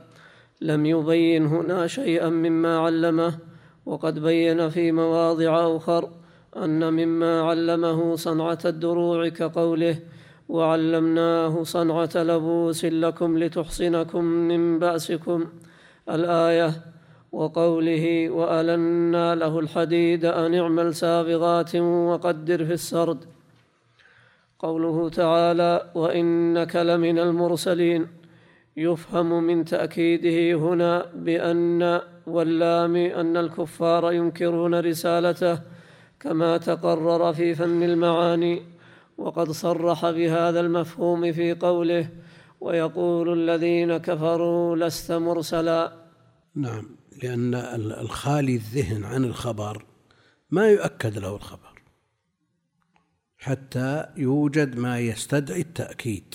لم 0.60 0.87
يبين 0.87 1.46
هنا 1.46 1.87
شيئا 1.87 2.28
مما 2.28 2.78
علمه. 2.78 3.38
وقد 3.87 4.18
بين 4.18 4.68
في 4.68 4.92
مواضع 4.92 5.76
أخر 5.76 6.08
أن 6.56 6.92
مما 6.92 7.42
علمه 7.42 8.16
صنعة 8.16 8.58
الدروع 8.64 9.28
كقوله 9.28 9.98
وعلمناه 10.48 11.62
صنعة 11.62 12.10
لبوس 12.14 12.84
لكم 12.84 13.38
لتحصنكم 13.38 14.24
من 14.24 14.78
بأسكم. 14.78 15.46
الآية 16.10 16.93
وقوله 17.38 18.05
وألنا 18.38 19.35
له 19.35 19.55
الحديد 19.64 20.25
أن 20.25 20.55
اعمل 20.55 20.94
سابغات 20.94 21.73
وقدر 22.11 22.61
في 22.68 22.75
السرد. 22.81 23.20
قوله 24.59 24.97
تعالى 25.20 25.73
وإنك 25.94 26.77
لمن 26.77 27.18
المرسلين. 27.18 28.03
يفهم 28.77 29.44
من 29.44 29.64
تأكيده 29.64 30.59
هنا 30.59 31.07
بأن 31.14 32.01
واللام 32.27 32.97
أن 32.97 33.37
الكفار 33.37 34.12
ينكرون 34.12 34.75
رسالته 34.81 35.61
كما 36.20 36.57
تقرر 36.57 37.33
في 37.33 37.55
فن 37.55 37.83
المعاني 37.83 38.62
وقد 39.18 39.51
صرح 39.51 40.11
بهذا 40.11 40.61
المفهوم 40.61 41.33
في 41.33 41.55
قوله 41.55 42.09
ويقول 42.61 43.27
الذين 43.40 43.97
كفروا 43.97 44.77
لست 44.77 45.12
مرسلا. 45.12 45.92
نعم. 46.55 47.04
لأن 47.22 47.55
الخالي 48.00 48.55
الذهن 48.55 49.05
عن 49.05 49.24
الخبر 49.24 49.87
ما 50.50 50.68
يؤكد 50.68 51.18
له 51.18 51.37
الخبر. 51.37 51.83
حتى 53.38 54.07
يوجد 54.16 54.77
ما 54.77 55.00
يستدعي 55.00 55.61
التأكيد. 55.61 56.35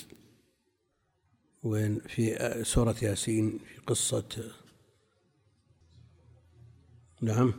وين 1.64 2.00
في 2.00 2.60
سورة 2.64 2.96
ياسين 3.02 3.60
في 3.60 3.82
قصة 3.88 4.52
نعم. 7.22 7.54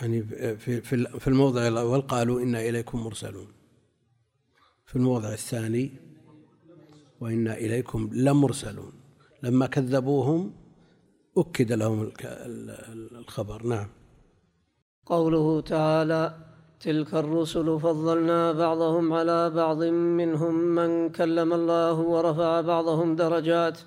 يعني 0.00 0.22
في 0.56 0.80
في 1.20 1.26
الموضع 1.28 1.68
الأول 1.68 2.00
قالوا 2.00 2.42
إنا 2.42 2.60
إليكم 2.60 3.04
مرسلون. 3.04 3.52
في 4.86 4.96
الموضع 4.96 5.32
الثاني 5.32 6.03
وإنا 7.20 7.54
إليكم 7.54 8.10
لمرسلون. 8.12 8.92
لما 9.42 9.66
كذبوهم 9.66 10.52
أكد 11.38 11.72
لهم 11.72 12.12
الخبر. 13.12 13.66
نعم. 13.66 13.88
قوله 15.06 15.60
تعالى 15.60 16.34
تلك 16.80 17.14
الرسل 17.14 17.80
فضلنا 17.80 18.52
بعضهم 18.52 19.12
على 19.12 19.50
بعض 19.50 19.82
منهم 20.20 20.54
من 20.54 21.10
كلم 21.10 21.52
الله 21.52 22.00
ورفع 22.00 22.60
بعضهم 22.60 23.16
درجات. 23.16 23.78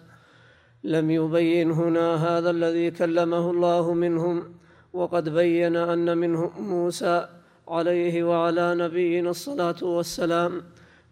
لم 0.83 1.11
يبين 1.11 1.71
هنا 1.71 2.15
هذا 2.15 2.49
الذي 2.49 2.91
كلمه 2.91 3.51
الله 3.51 3.93
منهم 3.93 4.53
وقد 4.93 5.29
بين 5.29 5.75
أن 5.75 6.17
منهم 6.17 6.51
موسى 6.57 7.27
عليه 7.67 8.23
وعلى 8.23 8.75
نبينا 8.75 9.29
الصلاة 9.29 9.83
والسلام. 9.83 10.63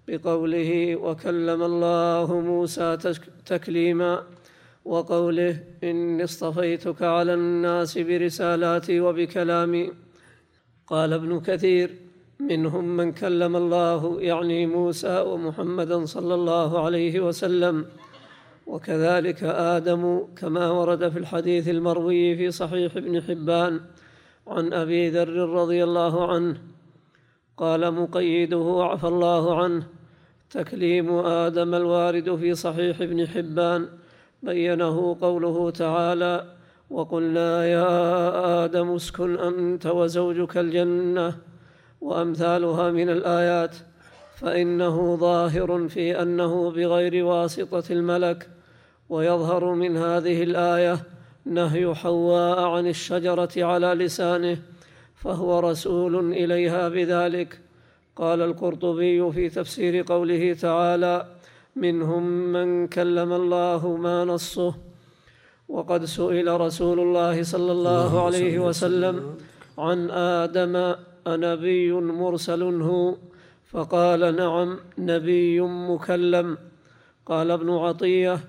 بقوله 0.07 0.95
وكلم 0.95 1.63
الله 1.63 2.41
موسى 2.41 2.97
تكليما 3.45 4.23
وقوله 4.85 5.63
إني 5.83 6.23
اصطفيتك 6.23 7.01
على 7.01 7.33
الناس 7.33 7.97
برسالاتي 7.97 8.99
وبكلامي. 8.99 9.91
قال 10.87 11.13
ابن 11.13 11.39
كثير 11.39 11.95
منهم 12.39 12.97
من 12.97 13.11
كلم 13.11 13.55
الله 13.55 14.21
يعني 14.21 14.65
موسى 14.65 15.21
ومحمدا 15.21 16.05
صلى 16.05 16.33
الله 16.33 16.85
عليه 16.85 17.19
وسلم. 17.19 17.85
وكذلك 18.67 19.43
آدم 19.43 20.27
كما 20.37 20.71
ورد 20.71 21.09
في 21.09 21.19
الحديث 21.19 21.69
المروي 21.69 22.35
في 22.35 22.51
صحيح 22.51 22.95
ابن 22.95 23.21
حبان 23.21 23.79
عن 24.47 24.73
أبي 24.73 25.09
ذر 25.09 25.49
رضي 25.49 25.83
الله 25.83 26.31
عنه 26.31 26.74
قال 27.57 27.93
مقيده 27.93 28.77
عفى 28.79 29.07
الله 29.07 29.63
عنه 29.63 29.83
تكليم 30.49 31.11
آدم 31.17 31.75
الوارد 31.75 32.35
في 32.35 32.55
صحيح 32.55 33.01
ابن 33.01 33.27
حبان 33.27 33.87
بينه 34.43 35.17
قوله 35.21 35.71
تعالى 35.71 36.45
وقلنا 36.89 37.65
يا 37.65 38.65
آدم 38.65 38.95
اسكن 38.95 39.39
أنت 39.39 39.85
وزوجك 39.85 40.57
الجنة 40.57 41.35
وأمثالها 42.01 42.91
من 42.91 43.09
الآيات 43.09 43.75
فإنه 44.35 45.15
ظاهر 45.15 45.87
في 45.87 46.21
أنه 46.21 46.71
بغير 46.71 47.25
واسطة 47.25 47.83
الملك 47.89 48.49
ويظهر 49.09 49.73
من 49.73 49.97
هذه 49.97 50.43
الآية 50.43 50.99
نهي 51.45 51.95
حواء 51.95 52.59
عن 52.59 52.87
الشجرة 52.87 53.49
على 53.57 53.87
لسانه 53.87 54.57
فهو 55.15 55.59
رسول 55.59 56.33
إليها 56.33 56.89
بذلك. 56.89 57.59
قال 58.15 58.41
القرطبي 58.41 59.31
في 59.31 59.49
تفسير 59.49 60.03
قوله 60.07 60.53
تعالى 60.53 61.27
منهم 61.75 62.23
من 62.53 62.87
كلم 62.87 63.33
الله 63.33 63.97
ما 63.97 64.25
نصه 64.25 64.75
وقد 65.69 66.05
سئل 66.05 66.61
رسول 66.61 66.99
الله 66.99 67.43
صلى 67.43 67.71
الله 67.71 68.25
عليه 68.25 68.59
وسلم. 68.59 69.35
عن 69.77 70.09
آدم 70.11 70.95
أنبي 71.27 71.91
مرسل 71.91 72.63
هو؟ 72.63 73.15
فقال 73.71 74.35
نعم 74.35 74.79
نبي 74.97 75.61
مكلم. 75.61 76.57
قال 77.25 77.51
ابن 77.51 77.69
عطية 77.69 78.39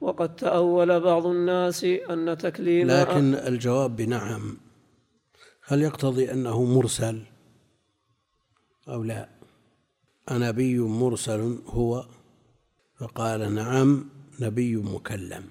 وقد 0.00 0.36
تأول 0.36 1.00
بعض 1.00 1.26
الناس 1.26 1.84
أن 1.84 2.38
تكليم 2.38 2.90
لكن 2.90 3.34
الجواب 3.34 3.96
بنعم. 3.96 4.65
هل 5.68 5.82
يقتضي 5.82 6.32
أنه 6.32 6.64
مرسل 6.64 7.22
أو 8.88 9.02
لا؟ 9.02 9.28
أنبي 10.30 10.78
مرسل 10.78 11.58
هو؟ 11.66 12.06
فقال 12.98 13.54
نعم 13.54 14.08
نبي 14.40 14.76
مكلم. 14.76 15.44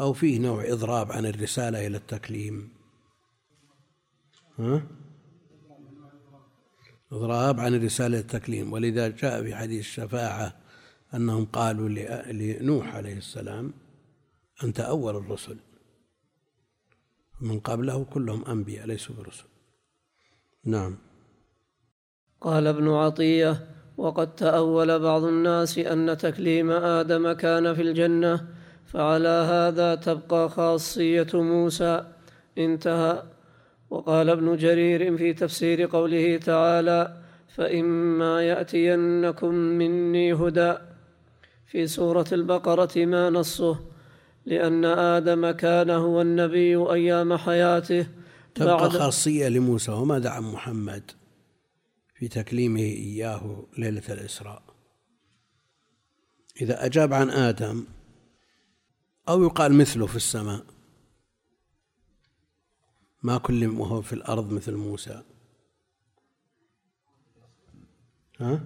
أو 0.00 0.12
فيه 0.12 0.38
نوع 0.38 0.64
إضراب 0.72 1.12
عن 1.12 1.26
الرسالة 1.26 1.86
إلى 1.86 1.96
التكليم. 1.96 2.68
ها؟ 4.58 4.82
إضراب 7.12 7.60
عن 7.60 7.74
الرسالة 7.74 8.18
التكليم. 8.18 8.72
ولذا 8.72 9.08
جاء 9.08 9.42
في 9.42 9.54
حديث 9.54 9.80
الشفاعة 9.80 10.56
أنهم 11.14 11.44
قالوا 11.44 11.88
لنوح 12.32 12.94
عليه 12.94 13.16
السلام 13.16 13.72
أنت 14.64 14.80
أول 14.80 15.16
الرسل. 15.16 15.56
من 17.40 17.60
قبله 17.60 18.04
كلهم 18.04 18.44
أنبياء 18.44 18.86
ليسوا 18.86 19.14
برسل. 19.16 19.44
نعم. 20.64 20.98
قال 22.40 22.66
ابن 22.66 22.88
عطية 22.88 23.66
وقد 23.96 24.34
تأول 24.34 24.98
بعض 24.98 25.24
الناس 25.24 25.78
أن 25.78 26.16
تكليم 26.16 26.70
آدم 26.70 27.32
كان 27.32 27.74
في 27.74 27.82
الجنة 27.82 28.46
فعلى 28.86 29.28
هذا 29.28 29.94
تبقى 29.94 30.48
خاصية 30.48 31.26
موسى. 31.34 32.04
انتهى. 32.58 33.22
وقال 33.90 34.30
ابن 34.30 34.56
جرير 34.56 35.16
في 35.16 35.32
تفسير 35.32 35.86
قوله 35.86 36.36
تعالى 36.36 37.16
فإما 37.48 38.42
يأتينكم 38.42 39.54
مني 39.54 40.32
هدى. 40.32 40.74
في 41.66 41.86
سورة 41.86 42.26
البقرة 42.32 43.04
ما 43.04 43.30
نصه. 43.30 43.97
لأن 44.48 44.84
آدم 44.84 45.50
كان 45.50 45.90
هو 45.90 46.20
النبي 46.20 46.76
أيام 46.76 47.36
حياته. 47.36 48.06
تبقى 48.54 48.90
خاصية 48.90 49.48
لموسى 49.48 49.92
وما 49.92 50.18
دعا 50.18 50.40
محمد 50.40 51.10
في 52.14 52.28
تكليمه 52.28 52.80
إياه 52.80 53.66
ليلة 53.78 54.02
الإسراء. 54.08 54.62
إذا 56.60 56.86
أجاب 56.86 57.12
عن 57.12 57.30
آدم 57.30 57.86
أو 59.28 59.42
يقال 59.42 59.72
مثله 59.72 60.06
في 60.06 60.16
السماء 60.16 60.64
ما 63.22 63.38
كلم 63.38 63.80
وهو 63.80 64.02
في 64.02 64.12
الأرض 64.12 64.52
مثل 64.52 64.74
موسى. 64.74 65.22
ها؟ 68.40 68.60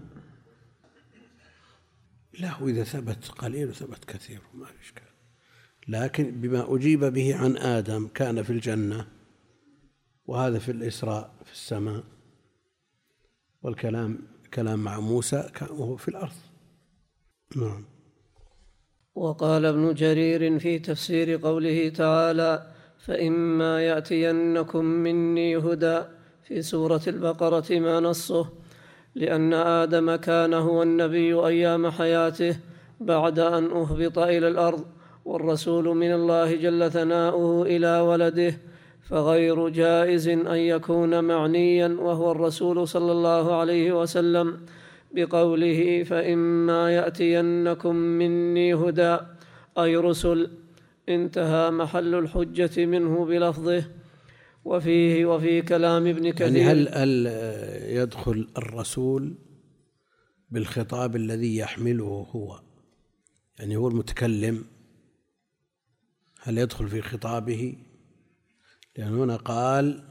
لا 2.38 2.56
وإذا 2.60 2.84
ثبت 2.84 3.28
قليل 3.28 3.68
وثبت 3.68 4.04
كثير 4.04 4.40
ما 4.54 4.66
في 4.66 4.80
إشكال. 4.82 5.11
لكن 5.88 6.40
بما 6.40 6.74
أجيب 6.74 7.04
به 7.04 7.36
عن 7.36 7.56
آدم 7.56 8.08
كان 8.14 8.42
في 8.42 8.50
الجنة 8.50 9.06
وهذا 10.26 10.58
في 10.58 10.72
الإسراء 10.72 11.30
في 11.44 11.52
السماء 11.52 12.04
والكلام 13.62 14.18
كلام 14.54 14.84
مع 14.84 15.00
موسى 15.00 15.50
وهو 15.70 15.96
في 15.96 16.08
الأرض. 16.08 16.32
نعم. 17.56 17.84
وقال 19.14 19.64
ابن 19.64 19.94
جرير 19.94 20.58
في 20.58 20.78
تفسير 20.78 21.36
قوله 21.36 21.88
تعالى 21.88 22.72
فإما 22.98 23.82
يأتينكم 23.82 24.84
مني 24.84 25.56
هدى 25.56 26.02
في 26.44 26.62
سورة 26.62 27.00
البقرة 27.06 27.78
ما 27.78 28.00
نصه 28.00 28.48
لأن 29.14 29.54
آدم 29.54 30.16
كان 30.16 30.54
هو 30.54 30.82
النبي 30.82 31.34
أيام 31.34 31.90
حياته 31.90 32.56
بعد 33.00 33.38
أن 33.38 33.64
أهبط 33.64 34.18
إلى 34.18 34.48
الأرض 34.48 34.84
والرسول 35.24 35.96
من 35.96 36.12
الله 36.12 36.56
جل 36.56 36.90
ثناؤه 36.90 37.62
إلى 37.62 38.00
ولده 38.00 38.58
فغير 39.02 39.68
جائز 39.68 40.28
أن 40.28 40.56
يكون 40.56 41.24
معنيا 41.24 41.88
وهو 41.88 42.32
الرسول 42.32 42.88
صلى 42.88 43.12
الله 43.12 43.54
عليه 43.54 44.00
وسلم 44.00 44.60
بقوله 45.14 46.02
فإما 46.02 46.94
يأتينكم 46.94 47.96
مني 47.96 48.74
هدى 48.74 49.18
أي 49.78 49.96
رسل 49.96 50.50
انتهى 51.08 51.70
محل 51.70 52.14
الحجة 52.14 52.86
منه 52.86 53.24
بلفظه 53.24 53.84
وفيه 54.64 55.26
وفي 55.26 55.62
كلام 55.62 56.06
ابن 56.06 56.30
كثير. 56.30 56.46
يعني 56.46 56.64
هل 56.64 56.88
هل 56.88 57.26
يدخل 57.96 58.48
الرسول 58.58 59.34
بالخطاب 60.50 61.16
الذي 61.16 61.56
يحمله 61.56 62.26
هو؟ 62.30 62.60
يعني 63.58 63.76
هو 63.76 63.88
المتكلم 63.88 64.64
هل 66.44 66.58
يدخل 66.58 66.88
في 66.88 67.02
خطابه؟ 67.02 67.76
لأن 68.96 69.14
هنا 69.14 69.36
قال 69.36 70.04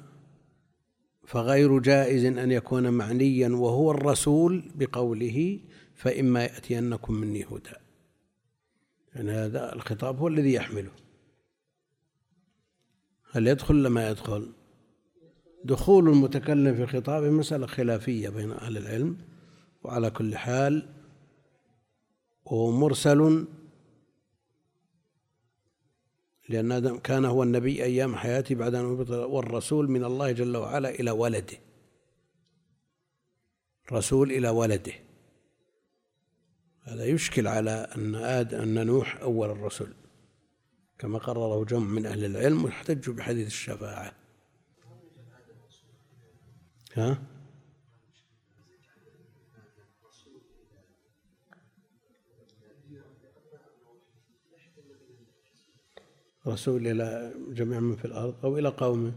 فغير 1.27 1.79
جائز 1.79 2.25
أن 2.25 2.51
يكون 2.51 2.89
معنيا 2.89 3.49
وهو 3.49 3.91
الرسول 3.91 4.71
بقوله 4.75 5.59
فإما 5.95 6.43
يأتينكم 6.43 7.13
مني 7.13 7.43
هدى. 7.43 7.75
يعني 9.15 9.31
هذا 9.31 9.73
الخطاب 9.73 10.17
هو 10.17 10.27
الذي 10.27 10.53
يحمله. 10.53 10.91
هل 13.31 13.47
يدخل 13.47 13.75
ولا 13.75 13.89
ما 13.89 14.09
يدخل؟ 14.09 14.51
دخول 15.65 16.09
المتكلم 16.09 16.75
في 16.75 16.85
خطابه 16.85 17.29
مسألة 17.29 17.67
خلافية 17.67 18.29
بين 18.29 18.51
أهل 18.51 18.77
العلم 18.77 19.17
وعلى 19.83 20.09
كل 20.09 20.37
حال 20.37 20.89
وهو 22.45 22.71
مرسل 22.71 23.45
لأن 26.51 26.99
كان 26.99 27.25
هو 27.25 27.43
النبي 27.43 27.83
أيام 27.83 28.15
حياته 28.15 28.55
بعد 28.55 28.75
أن 28.75 28.85
والرسول 29.11 29.91
من 29.91 30.03
الله 30.03 30.31
جل 30.31 30.57
وعلا 30.57 30.89
إلى 30.89 31.11
ولده. 31.11 31.57
رسول 33.91 34.31
إلى 34.31 34.49
ولده. 34.49 34.93
هذا 36.81 37.05
يشكل 37.05 37.47
على 37.47 37.87
أن 37.95 38.15
آد 38.15 38.53
أن 38.53 38.85
نوح 38.87 39.21
أول 39.21 39.49
الرسل. 39.49 39.93
كما 40.99 41.19
قرره 41.19 41.65
جمع 41.65 41.87
من 41.87 42.05
أهل 42.05 42.25
العلم 42.25 42.63
واحتجوا 42.63 43.13
بحديث 43.13 43.47
الشفاعة. 43.47 44.13
ها؟ 46.93 47.21
رسول 56.47 56.87
إلى 56.87 57.33
جميع 57.49 57.79
من 57.79 57.95
في 57.95 58.05
الأرض 58.05 58.45
أو 58.45 58.57
إلى 58.57 58.69
قومه. 58.69 59.13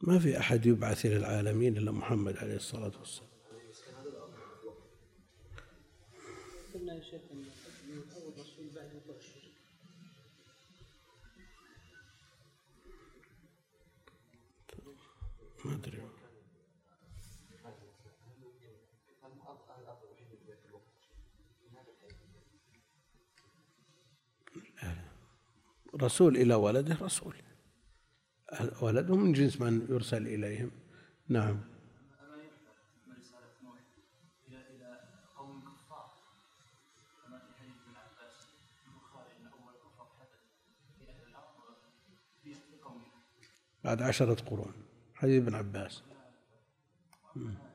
ما 0.00 0.18
في 0.18 0.38
أحد 0.38 0.66
يبعث 0.66 1.06
إلى 1.06 1.16
العالمين 1.16 1.76
إلا 1.76 1.92
محمد 1.92 2.36
عليه 2.36 2.56
الصلاة 2.56 2.92
والسلام. 2.98 3.28
ما 15.64 15.74
أدري. 15.74 15.97
رسول 26.02 26.36
إلى 26.36 26.54
ولده 26.54 26.96
رسول. 27.00 27.34
ولده 28.82 29.16
من 29.16 29.32
جنس 29.32 29.60
من 29.60 29.86
يرسل 29.90 30.26
إليهم. 30.26 30.70
نعم. 31.28 31.60
بعد 43.84 44.02
عشرة 44.02 44.34
قرون. 44.34 44.72
حديث 45.14 45.42
ابن 45.42 45.54
عباس. 45.54 46.02
مم. 47.36 47.67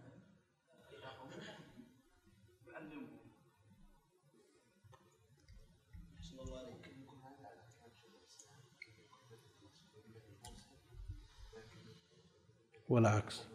والعكس. 12.90 13.48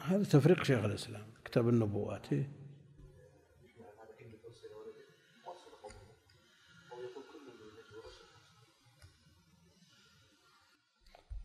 هذا 0.00 0.24
تفريق 0.24 0.62
شيخ 0.62 0.84
الإسلام 0.84 1.26
كتاب 1.44 1.68
النبوات؟ 1.68 2.26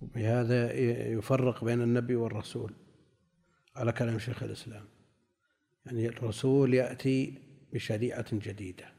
بهذا 0.01 0.73
يفرق 1.11 1.63
بين 1.63 1.81
النبي 1.81 2.15
والرسول 2.15 2.73
على 3.75 3.91
كلام 3.91 4.19
شيخ 4.19 4.43
الإسلام. 4.43 4.87
يعني 5.85 6.07
الرسول 6.07 6.73
يأتي 6.73 7.41
بشريعة 7.73 8.25
جديدة. 8.33 8.98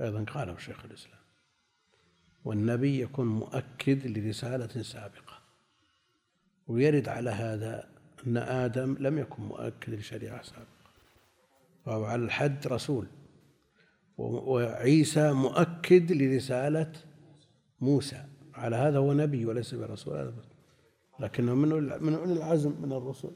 أيضا 0.00 0.24
قاله 0.24 0.58
شيخ 0.58 0.84
الإسلام. 0.84 1.18
والنبي 2.44 3.00
يكون 3.00 3.26
مؤكد 3.26 4.06
لرسالة 4.06 4.82
سابقة 4.82 5.38
ويرد 6.66 7.08
على 7.08 7.30
هذا 7.30 7.88
أن 8.26 8.36
آدم 8.36 8.96
لم 9.00 9.18
يكن 9.18 9.42
مؤكد 9.42 9.94
لشريعة 9.94 10.42
سابقة. 10.42 10.68
فهو 11.84 12.04
على 12.04 12.24
الحد 12.24 12.66
رسول 12.66 13.06
وعيسى 14.18 15.32
مؤكد 15.32 16.12
لرسالة 16.12 16.92
موسى. 17.80 18.24
على 18.54 18.76
هذا 18.76 18.98
هو 18.98 19.12
نبي 19.12 19.46
وليس 19.46 19.74
برسول 19.74 20.32
لكنه 21.20 21.54
من 21.54 21.68
من 22.02 22.14
أولي 22.14 22.32
العزم 22.32 22.82
من 22.82 22.92
الرسل 22.92 23.30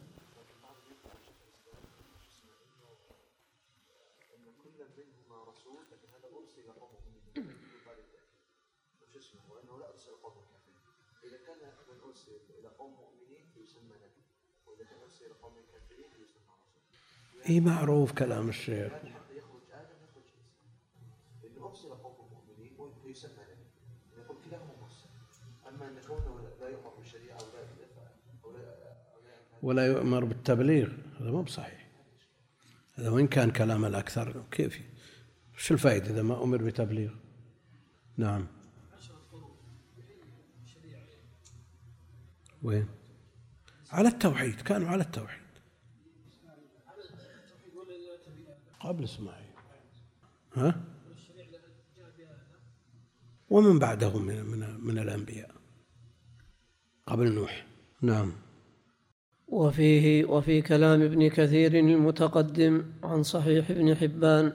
اي 17.49 17.61
معروف 17.61 18.13
كلام 18.13 18.49
الشيخ؟ 18.49 18.93
ولا 29.63 29.87
يؤمر 29.87 30.25
بالتبليغ 30.25 30.91
هذا 31.21 31.31
مو 31.31 31.43
بصحيح. 31.43 31.89
هذا 32.95 33.11
وإن 33.11 33.27
كان 33.27 33.51
كلام 33.51 33.85
الأكثر 33.85 34.45
كيف؟ 34.51 34.81
وش 35.55 35.73
الفائدة 35.73 36.11
إذا 36.11 36.23
ما 36.23 36.43
أمر 36.43 36.63
بتبليغ؟ 36.63 37.11
نعم. 38.17 38.47
وين؟ 42.63 42.89
على 43.91 44.09
التوحيد 44.09 44.61
كانوا 44.61 44.89
على 44.89 45.03
التوحيد. 45.03 45.42
قبل 48.81 49.05
إسماعيل. 49.05 49.53
ها؟ 50.55 50.81
ومن 53.51 53.79
بعده 53.79 54.19
من 54.19 54.45
من 54.45 54.81
من 54.81 54.99
الأنبياء. 54.99 55.51
قبل 57.07 57.33
نوح. 57.33 57.67
نعم. 58.03 58.33
وفيه 59.49 60.25
وفي 60.25 60.63
كلام 60.63 61.03
ابن 61.03 61.29
كثير 61.29 61.75
المتقدم 61.75 62.83
عن 63.03 63.23
صحيح 63.23 63.71
ابن 63.71 63.95
حبان 63.95 64.53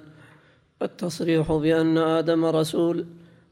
التصريح 0.81 1.51
بأن 1.51 1.97
آدم 1.97 2.45
رسول 2.45 3.05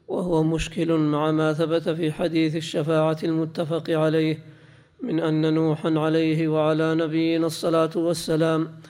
وهو 0.08 0.42
مشكل 0.42 0.96
مع 0.98 1.30
ما 1.30 1.52
ثبت 1.52 1.88
في 1.88 2.12
حديث 2.12 2.56
الشفاعة 2.56 3.18
المتفق 3.24 3.90
عليه 3.90 4.38
من 5.02 5.20
أن 5.20 5.54
نوحا 5.54 5.98
عليه 5.98 6.48
وعلى 6.48 6.94
نبينا 6.94 7.46
الصلاة 7.46 7.90
والسلام 7.96 8.80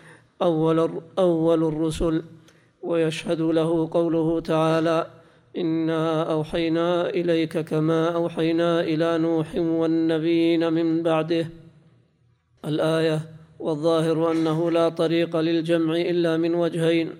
أول 0.43 1.03
أول 1.19 1.65
الرسل. 1.65 2.23
ويشهد 2.83 3.41
له 3.41 3.89
قوله 3.93 4.41
تعالى 4.41 5.07
إنا 5.57 6.33
أوحينا 6.33 7.09
إليك 7.09 7.59
كما 7.59 8.15
أوحينا 8.15 8.81
إلى 8.81 9.19
نوح 9.19 9.55
والنبيين 9.55 10.73
من 10.73 11.03
بعده. 11.03 11.49
الآية 12.65 13.21
والظاهر 13.59 14.33
أنه 14.33 14.71
لا 14.71 14.89
طريق 14.89 15.37
للجمع 15.37 15.97
إلا 15.97 16.37
من 16.37 16.55
وجهين. 16.55 17.11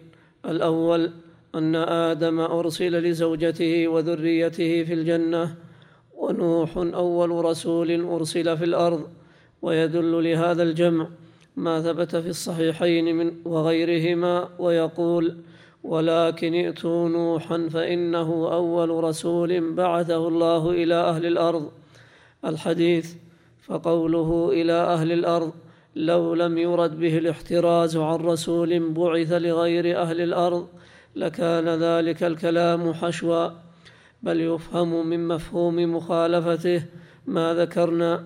الأول 0.47 1.11
أن 1.55 1.77
آدم 1.77 2.41
أرسل 2.41 3.03
لزوجته 3.03 3.89
وذريته 3.89 4.85
في 4.85 4.95
الجنة. 4.95 5.55
ونوح 6.17 6.77
أول 6.77 7.31
رسول 7.31 8.05
أرسل 8.05 8.57
في 8.57 8.65
الأرض. 8.65 9.09
ويدل 9.63 10.25
لهذا 10.25 10.63
الجمع 10.63 11.09
ما 11.57 11.83
ثبت 11.83 12.17
في 12.17 12.29
الصحيحين 12.29 13.17
من 13.17 13.33
وغيرهما 13.45 14.49
ويقول 14.59 15.37
ولكن 15.85 16.55
ائتوا 16.55 17.09
نوحا 17.09 17.69
فإنه 17.69 18.53
أول 18.53 19.05
رسول 19.05 19.75
بعثه 19.75 20.29
الله 20.29 20.71
إلى 20.71 20.95
أهل 20.95 21.27
الأرض. 21.27 21.71
الحديث 22.45 23.15
فقوله 23.63 24.51
إلى 24.53 24.73
أهل 24.73 25.13
الأرض 25.13 25.53
لو 25.97 26.35
لم 26.35 26.59
يرد 26.59 27.01
به 27.01 27.19
الاحتراز 27.19 27.97
عن 27.97 28.17
رسول 28.17 28.93
بعث 28.93 29.33
لغير 29.33 30.03
أهل 30.03 30.21
الأرض 30.21 30.69
لكان 31.17 31.69
ذلك 31.69 32.23
الكلام 32.23 32.93
حشوا 32.93 33.49
بل 34.23 34.41
يفهم 34.41 35.07
من 35.07 35.29
مفهوم 35.29 35.97
مخالفته 35.97 36.83
ما 37.27 37.55
ذكرنا. 37.55 38.25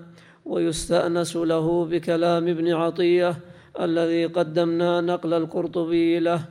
ويستأنس 0.51 1.36
له 1.36 1.84
بكلام 1.84 2.48
ابن 2.48 2.72
عطية 2.72 3.38
الذي 3.80 4.26
قدمنا 4.26 5.01
نقل 5.01 5.34
القرطبي 5.34 6.18
له. 6.18 6.44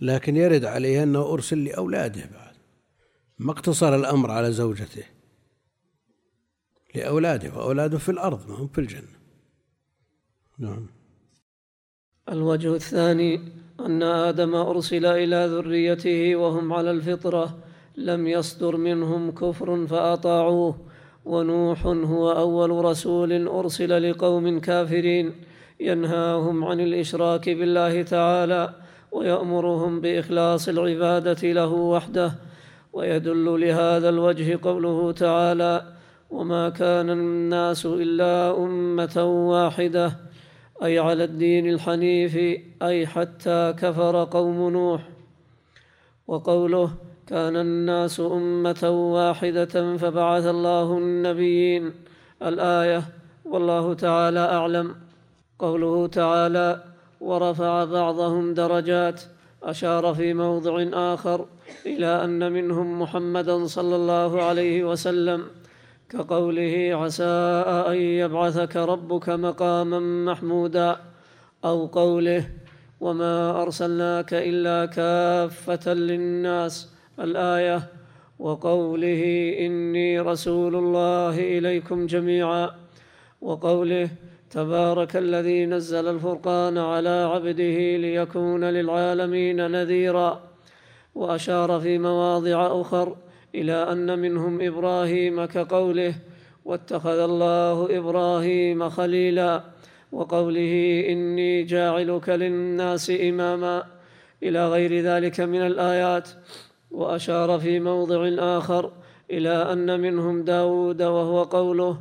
لكن 0.00 0.36
يرد 0.36 0.64
عليه 0.64 1.02
أنه 1.02 1.32
أرسل 1.32 1.64
لأولاده 1.64 2.20
بعد 2.20 2.54
ما 3.38 3.52
اقتصر 3.52 3.94
الأمر 3.94 4.30
على 4.30 4.52
زوجته 4.52 5.04
لأولاده 6.94 7.56
وأولاده 7.56 7.98
في 7.98 8.08
الأرض 8.08 8.48
ما 8.48 8.54
هم 8.54 8.68
في 8.68 8.80
الجنة. 8.80 9.18
نعم. 10.58 10.86
الوجه 12.28 12.74
الثاني 12.74 13.40
أن 13.80 14.02
آدم 14.02 14.54
أرسل 14.54 15.06
إلى 15.06 15.46
ذريته 15.46 16.36
وهم 16.36 16.72
على 16.72 16.90
الفطرة 16.90 17.58
لم 17.96 18.26
يصدر 18.26 18.76
منهم 18.76 19.30
كفر 19.30 19.86
فأطاعوه. 19.86 20.89
ونوح 21.24 21.86
هو 21.86 22.32
أول 22.32 22.84
رسول 22.84 23.48
أرسل 23.48 24.10
لقوم 24.10 24.60
كافرين 24.60 25.32
ينهاهم 25.80 26.64
عن 26.64 26.80
الإشراك 26.80 27.48
بالله 27.48 28.02
تعالى 28.02 28.74
ويأمرهم 29.12 30.00
بإخلاص 30.00 30.68
العبادة 30.68 31.52
له 31.52 31.72
وحده 31.72 32.32
ويدل 32.92 33.60
لهذا 33.60 34.08
الوجه 34.08 34.58
قوله 34.62 35.12
تعالى 35.12 35.82
وما 36.30 36.68
كان 36.68 37.10
الناس 37.10 37.86
إلا 37.86 38.56
أمة 38.56 39.24
واحدة 39.48 40.12
أي 40.82 40.98
على 40.98 41.24
الدين 41.24 41.68
الحنيف 41.68 42.36
أي 42.82 43.06
حتى 43.06 43.74
كفر 43.78 44.24
قوم 44.24 44.70
نوح. 44.70 45.08
وقوله 46.26 46.90
كان 47.30 47.56
الناس 47.56 48.20
أمة 48.20 48.90
واحدة 48.90 49.96
فبعث 49.96 50.46
الله 50.46 50.98
النبيين. 50.98 51.92
الآية 52.42 53.02
والله 53.44 53.94
تعالى 53.94 54.40
أعلم. 54.40 54.94
قوله 55.58 56.06
تعالى 56.06 56.82
ورفع 57.20 57.84
بعضهم 57.84 58.54
درجات. 58.54 59.20
أشار 59.62 60.14
في 60.14 60.34
موضع 60.34 60.86
آخر 60.92 61.46
إلى 61.86 62.24
أن 62.24 62.52
منهم 62.52 63.02
محمدا 63.02 63.66
صلى 63.66 63.96
الله 63.96 64.42
عليه 64.42 64.84
وسلم. 64.84 65.42
كقوله 66.08 66.90
عسى 66.92 67.64
أن 67.88 67.96
يبعثك 67.96 68.76
ربك 68.76 69.28
مقاما 69.28 70.00
محمودا. 70.32 70.96
أو 71.64 71.86
قوله 71.86 72.48
وما 73.00 73.62
أرسلناك 73.62 74.34
إلا 74.34 74.86
كافة 74.86 75.94
للناس. 75.94 76.99
الآية 77.20 77.82
وقوله 78.38 79.54
إني 79.58 80.20
رسول 80.20 80.76
الله 80.76 81.58
إليكم 81.58 82.06
جميعا 82.06 82.70
وقوله 83.40 84.10
تبارك 84.50 85.16
الذي 85.16 85.66
نزل 85.66 86.08
الفرقان 86.08 86.78
على 86.78 87.30
عبده 87.34 87.96
ليكون 87.96 88.64
للعالمين 88.64 89.70
نذيرا 89.70 90.42
وأشار 91.14 91.80
في 91.80 91.98
مواضع 91.98 92.80
أخر 92.80 93.16
إلى 93.54 93.92
أن 93.92 94.18
منهم 94.18 94.60
إبراهيم 94.60 95.44
كقوله 95.44 96.14
واتخذ 96.64 97.18
الله 97.18 97.98
إبراهيم 97.98 98.88
خليلا 98.88 99.64
وقوله 100.12 101.04
إني 101.08 101.62
جاعلك 101.62 102.28
للناس 102.28 103.10
إماما 103.10 103.86
إلى 104.42 104.68
غير 104.68 105.00
ذلك 105.00 105.40
من 105.40 105.66
الآيات 105.66 106.28
وأشار 106.90 107.58
في 107.58 107.80
موضع 107.80 108.28
آخر 108.38 108.90
إلى 109.30 109.72
أن 109.72 110.00
منهم 110.00 110.42
داود 110.44 111.02
وهو 111.02 111.42
قوله 111.42 111.96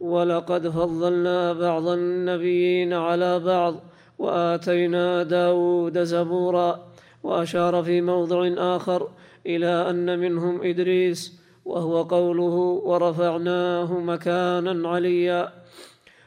ولقد 0.00 0.68
فضلنا 0.68 1.52
بعض 1.52 1.88
النبيين 1.88 2.92
على 2.92 3.38
بعض 3.38 3.74
وآتينا 4.18 5.22
داود 5.22 6.02
زبورا 6.02 6.88
وأشار 7.22 7.82
في 7.82 8.00
موضع 8.00 8.50
آخر 8.76 9.08
إلى 9.46 9.90
أن 9.90 10.18
منهم 10.18 10.62
إدريس 10.62 11.40
وهو 11.64 12.02
قوله 12.02 12.56
ورفعناه 12.84 13.98
مكانا 13.98 14.88
عليا 14.88 15.52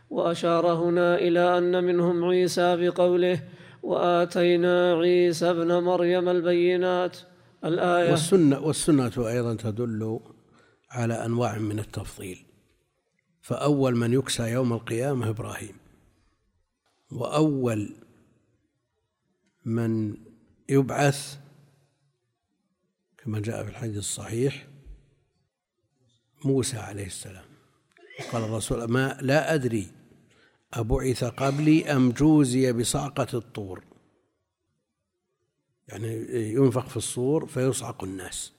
وأشار 0.09 0.67
هنا 0.73 1.15
إلى 1.15 1.57
أن 1.57 1.83
منهم 1.83 2.25
عيسى 2.25 2.75
بقوله 2.75 3.39
وآتينا 3.83 4.93
عيسى 4.93 5.49
ابن 5.49 5.73
مريم 5.73 6.29
البينات 6.29 7.17
الآية. 7.65 8.11
والسنة 8.11 8.59
والسنة 8.59 9.11
أيضا 9.17 9.55
تدل 9.55 10.19
على 10.91 11.25
أنواع 11.25 11.57
من 11.57 11.79
التفضيل. 11.79 12.45
فأول 13.41 13.95
من 13.95 14.13
يكسى 14.13 14.43
يوم 14.43 14.73
القيامة 14.73 15.29
إبراهيم. 15.29 15.75
وأول 17.11 17.95
من 19.65 20.17
يبعث 20.69 21.37
كما 23.17 23.39
جاء 23.39 23.63
في 23.63 23.69
الحديث 23.69 23.97
الصحيح 23.97 24.67
موسى 26.45 26.77
عليه 26.77 27.05
السلام. 27.05 27.45
قال 28.31 28.43
الرسول 28.43 28.83
ما 28.83 29.17
لا 29.21 29.53
أدري 29.53 29.87
أبعث 30.73 31.23
قبلي 31.23 31.91
أم 31.91 32.11
جوزي 32.11 32.73
بصعقة 32.73 33.27
الطور؟ 33.33 33.94
يعني 35.87 36.25
ينفخ 36.53 36.87
في 36.87 36.97
الصور 36.97 37.45
فيصعق 37.45 38.03
الناس. 38.03 38.51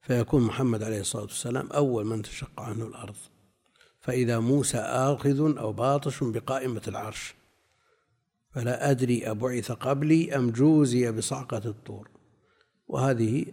فيكون 0.00 0.42
محمد 0.42 0.82
عليه 0.82 1.00
الصلاة 1.00 1.22
والسلام 1.22 1.66
أول 1.70 2.06
من 2.06 2.22
تشق 2.22 2.60
عنه 2.60 2.86
الأرض. 2.86 3.16
فإذا 4.00 4.38
موسى 4.38 4.78
آخذ 4.78 5.58
أو 5.58 5.72
باطش 5.72 6.24
بقائمة 6.24 6.82
العرش. 6.88 7.34
فلا 8.50 8.90
أدري 8.90 9.30
أبعث 9.30 9.72
قبلي 9.72 10.36
أم 10.36 10.50
جوزي 10.50 11.12
بصعقة 11.12 11.62
الطور. 11.64 12.08
وهذه 12.88 13.46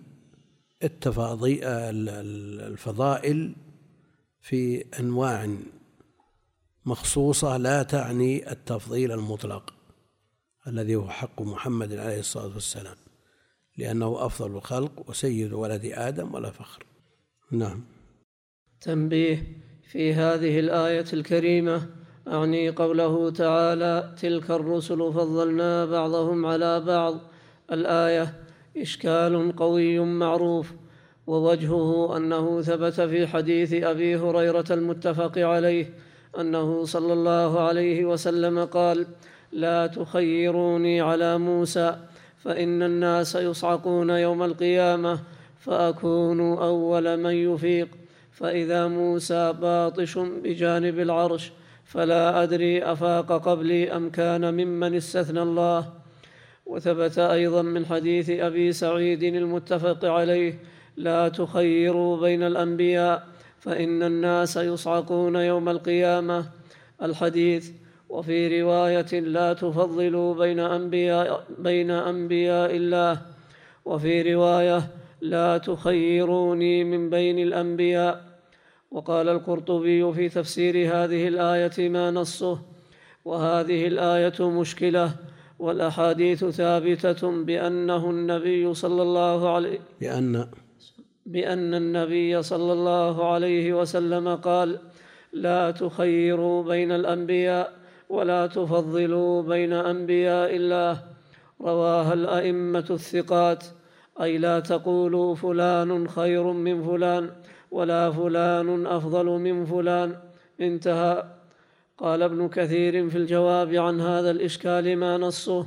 الفضائل 2.63 3.55
في 4.41 4.85
أنواع 4.99 5.55
مخصوصة 6.85 7.57
لا 7.57 7.83
تعني 7.83 8.51
التفضيل 8.51 9.11
المطلق. 9.11 9.74
الذي 10.67 10.95
هو 10.95 11.09
حق 11.09 11.41
محمد 11.41 11.93
عليه 11.93 12.19
الصلاة 12.19 12.53
والسلام 12.53 12.95
لأنه 13.77 14.25
أفضل 14.25 14.57
الخلق 14.57 15.09
وسيد 15.09 15.53
ولد 15.53 15.91
آدم 15.93 16.33
ولا 16.33 16.51
فخر. 16.51 16.85
نعم. 17.51 17.83
تنبيه 18.81 19.43
في 19.91 20.13
هذه 20.13 20.59
الآية 20.59 21.05
الكريمة 21.13 21.89
أعني 22.27 22.69
قوله 22.69 23.29
تعالى 23.29 24.15
تلك 24.21 24.51
الرسل 24.51 24.97
فضلنا 24.97 25.85
بعضهم 25.85 26.45
على 26.45 26.81
بعض. 26.81 27.19
الآية 27.71 28.33
إشكال 28.77 29.55
قوي 29.55 29.99
معروف. 29.99 30.73
ووجهه 31.27 32.17
أنه 32.17 32.61
ثبت 32.61 33.01
في 33.01 33.27
حديث 33.27 33.73
أبي 33.73 34.15
هريرة 34.15 34.65
المتفق 34.71 35.37
عليه 35.37 35.93
أنه 36.39 36.85
صلى 36.85 37.13
الله 37.13 37.59
عليه 37.59 38.05
وسلم 38.05 38.65
قال 38.65 39.07
لا 39.55 39.87
تخيروني 39.87 41.01
على 41.01 41.37
موسى 41.37 41.97
فإن 42.37 42.83
الناس 42.83 43.35
يصعقون 43.35 44.09
يوم 44.09 44.43
القيامة 44.43 45.19
فأكون 45.59 46.39
أول 46.57 47.17
من 47.17 47.33
يفيق. 47.33 47.87
فإذا 48.31 48.87
موسى 48.87 49.53
باطش 49.61 50.17
بجانب 50.17 50.99
العرش 50.99 51.51
فلا 51.85 52.43
أدري 52.43 52.83
أفاق 52.83 53.31
قبلي 53.31 53.91
أم 53.91 54.09
كان 54.09 54.53
ممن 54.53 54.95
استثنى 54.95 55.41
الله. 55.41 55.93
وثبت 56.65 57.19
أيضا 57.19 57.61
من 57.61 57.85
حديث 57.85 58.29
أبي 58.29 58.71
سعيد 58.71 59.23
المتفق 59.23 60.05
عليه 60.05 60.59
لا 60.97 61.29
تخيروا 61.29 62.17
بين 62.17 62.43
الأنبياء 62.43 63.27
فإن 63.59 64.03
الناس 64.03 64.57
يصعقون 64.57 65.35
يوم 65.35 65.69
القيامة. 65.69 66.45
الحديث 67.01 67.71
وفي 68.09 68.61
رواية 68.61 69.19
لا 69.19 69.53
تفضلوا 69.53 70.33
بين 70.35 70.59
أنبياء 70.59 71.45
بين 71.59 71.91
أنبياء 71.91 72.75
الله. 72.75 73.21
وفي 73.85 74.33
رواية 74.33 74.87
لا 75.21 75.57
تخيروني 75.57 76.83
من 76.83 77.09
بين 77.09 77.39
الأنبياء. 77.39 78.25
وقال 78.91 79.29
القرطبي 79.29 80.13
في 80.13 80.29
تفسير 80.29 80.75
هذه 80.75 81.27
الآية 81.27 81.89
ما 81.89 82.11
نصه. 82.11 82.59
وهذه 83.25 83.87
الآية 83.87 84.49
مشكلة. 84.49 85.11
والأحاديث 85.59 86.45
ثابتة 86.45 87.43
بأنه 87.43 88.09
النبي 88.09 88.73
صلى 88.73 89.01
الله 89.01 89.55
عليه 89.55 89.79
بأن 90.01 90.47
بأن 91.25 91.73
النبي 91.73 92.41
صلى 92.41 92.73
الله 92.73 93.33
عليه 93.33 93.73
وسلم 93.73 94.35
قال 94.35 94.79
لا 95.33 95.71
تخيروا 95.71 96.63
بين 96.63 96.91
الأنبياء. 96.91 97.84
ولا 98.09 98.47
تفضلوا 98.47 99.41
بين 99.41 99.73
أنبياء 99.73 100.55
الله. 100.55 101.01
رواها 101.61 102.13
الأئمة 102.13 102.85
الثقات. 102.89 103.63
أي 104.21 104.37
لا 104.37 104.59
تقولوا 104.59 105.35
فلان 105.35 106.07
خير 106.07 106.43
من 106.43 106.83
فلان 106.83 107.29
ولا 107.71 108.11
فلان 108.11 108.87
أفضل 108.87 109.25
من 109.25 109.65
فلان. 109.65 110.15
انتهى. 110.61 111.23
قال 111.97 112.23
ابن 112.23 112.49
كثير 112.49 113.09
في 113.09 113.17
الجواب 113.17 113.73
عن 113.73 114.01
هذا 114.01 114.31
الإشكال 114.31 114.97
ما 114.97 115.17
نصه. 115.17 115.65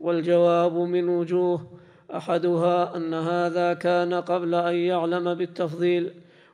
والجواب 0.00 0.74
من 0.76 1.08
وجوه 1.08 1.66
أحدها 2.16 2.96
أن 2.96 3.14
هذا 3.14 3.74
كان 3.74 4.14
قبل 4.14 4.54
أن 4.54 4.74
يعلم 4.74 5.34
بالتفضيل. 5.34 6.10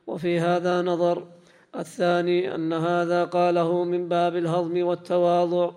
وفي 0.07 0.39
هذا 0.39 0.81
نظر 0.81 1.36
الثاني 1.75 2.55
أن 2.55 2.73
هذا 2.73 3.25
قاله 3.25 3.83
من 3.83 4.09
باب 4.09 4.35
الهضم 4.35 4.83
والتواضع. 4.83 5.71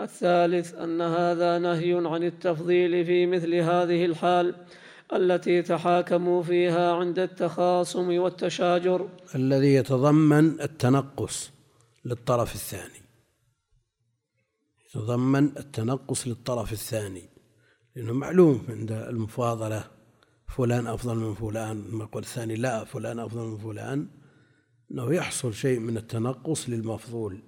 الثالث 0.00 0.74
أن 0.74 1.00
هذا 1.00 1.58
نهي 1.58 1.92
عن 1.94 2.22
التفضيل 2.22 3.04
في 3.06 3.26
مثل 3.26 3.54
هذه 3.54 4.04
الحال 4.04 4.54
التي 5.12 5.62
تحاكموا 5.62 6.42
فيها 6.42 6.92
عند 6.92 7.18
التخاصم 7.18 8.18
والتشاجر. 8.18 9.08
الذي 9.34 9.74
يتضمن 9.74 10.60
التنقص 10.60 11.50
للطرف 12.04 12.54
الثاني. 12.54 13.02
يتضمن 14.86 15.44
التنقص 15.44 16.26
للطرف 16.26 16.72
الثاني. 16.72 17.28
لأنه 17.96 18.12
معلوم 18.12 18.66
عند 18.68 18.92
المفاضلة 18.92 19.84
فلان 20.56 20.86
أفضل 20.86 21.16
من 21.16 21.34
فلان 21.34 21.76
ما 21.76 22.04
يقول 22.04 22.22
الثاني 22.22 22.54
لا 22.56 22.84
فلان 22.84 23.18
أفضل 23.18 23.40
من 23.40 23.58
فلان. 23.58 24.08
أنه 24.90 25.14
يحصل 25.14 25.54
شيء 25.54 25.78
من 25.78 25.96
التنقص 25.96 26.68
للمفضول. 26.68 27.42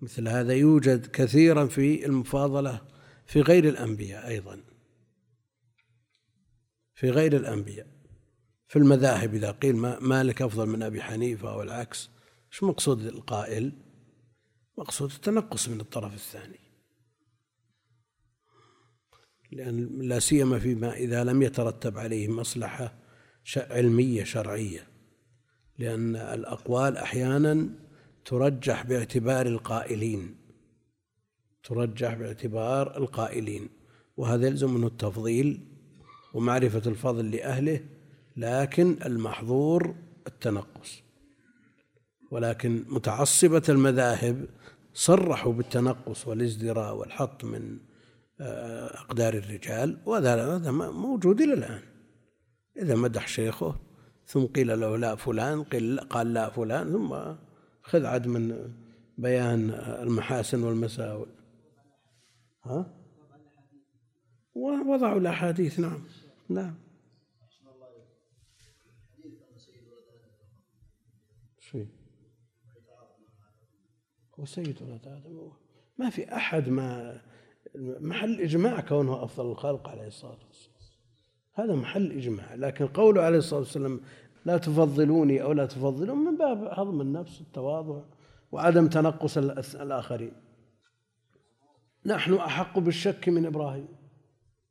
مثل 0.00 0.28
هذا 0.28 0.54
يوجد 0.54 1.06
كثيرا 1.06 1.66
في 1.66 2.06
المفاضلة 2.06 2.80
في 3.26 3.40
غير 3.40 3.68
الأنبياء 3.68 4.28
أيضا. 4.28 4.60
في 6.94 7.10
غير 7.10 7.36
الأنبياء. 7.36 7.86
في 8.68 8.78
المذاهب 8.78 9.34
إذا 9.34 9.50
قيل 9.50 9.76
مالك 9.76 10.42
أفضل 10.42 10.66
من 10.66 10.82
أبي 10.82 11.02
حنيفة 11.02 11.50
أو 11.50 11.62
العكس 11.62 12.10
إيش 12.52 12.62
مقصود 12.62 13.00
القائل؟ 13.00 13.72
مقصود 14.78 15.10
التنقص 15.10 15.68
من 15.68 15.80
الطرف 15.80 16.14
الثاني. 16.14 16.60
لأن 19.52 19.98
لا 20.02 20.18
سيما 20.18 20.58
فيما 20.58 20.92
إذا 20.92 21.24
لم 21.24 21.42
يترتب 21.42 21.98
عليه 21.98 22.28
مصلحة 22.28 22.94
علمية 23.56 24.24
شرعية. 24.24 24.89
لأن 25.80 26.16
الأقوال 26.16 26.96
أحيانا 26.96 27.68
ترجح 28.24 28.82
باعتبار 28.82 29.46
القائلين 29.46 30.34
ترجح 31.64 32.14
باعتبار 32.14 32.96
القائلين 32.96 33.68
وهذا 34.16 34.46
يلزم 34.46 34.74
منه 34.74 34.86
التفضيل 34.86 35.60
ومعرفة 36.34 36.82
الفضل 36.90 37.30
لأهله 37.30 37.80
لكن 38.36 38.96
المحظور 39.06 39.94
التنقص. 40.26 41.02
ولكن 42.30 42.84
متعصبة 42.88 43.62
المذاهب 43.68 44.46
صرحوا 44.94 45.52
بالتنقص 45.52 46.28
والازدراء 46.28 46.96
والحط 46.96 47.44
من 47.44 47.78
آه، 48.40 48.86
أقدار 48.86 49.34
الرجال 49.34 49.98
وهذا 50.06 50.56
هذا 50.56 50.70
موجود 50.70 51.40
إلى 51.40 51.54
الآن. 51.54 51.82
إذا 52.76 52.94
مدح 52.94 53.28
شيخه 53.28 53.76
ثم 54.30 54.46
قيل 54.46 54.80
له 54.80 54.96
لا 54.96 55.14
فلان 55.14 55.64
قيل 55.64 56.00
قال 56.00 56.32
لا 56.34 56.50
فلان 56.50 56.92
ثم 56.92 57.34
خذ 57.82 58.04
عد 58.04 58.26
من 58.26 58.72
بيان 59.18 59.70
المحاسن 59.70 60.62
والمساوئ. 60.62 61.28
ها؟ 62.64 62.94
ووضعوا 64.54 65.20
الأحاديث 65.20 65.80
نعم. 65.80 66.02
نعم. 66.48 66.74
شيء. 71.58 71.88
هو 74.40 74.44
سيد 74.44 74.82
ولد 74.82 75.06
آدم. 75.06 75.50
ما 75.98 76.10
في 76.10 76.34
أحد 76.36 76.68
ما 76.68 77.20
محل 78.00 78.40
إجماع 78.40 78.80
كونه 78.80 79.24
أفضل 79.24 79.50
الخلق 79.50 79.88
عليه 79.88 80.06
الصلاة 80.06 80.38
والسلام. 80.46 80.80
هذا 81.54 81.74
محل 81.74 82.12
إجماع. 82.12 82.54
لكن 82.54 82.86
قوله 82.86 83.22
عليه 83.22 83.38
الصلاة 83.38 83.60
والسلام 83.60 84.00
لا 84.44 84.58
تفضلوني 84.58 85.42
أو 85.42 85.52
لا 85.52 85.66
تفضلون 85.66 86.18
من 86.18 86.36
باب 86.36 86.64
هضم 86.64 87.00
النفس 87.00 87.40
التواضع 87.40 88.00
وعدم 88.52 88.88
تنقص 88.88 89.38
الآخرين. 89.74 90.32
نحن 92.06 92.34
أحق 92.34 92.78
بالشك 92.78 93.28
من 93.28 93.46
إبراهيم 93.46 93.88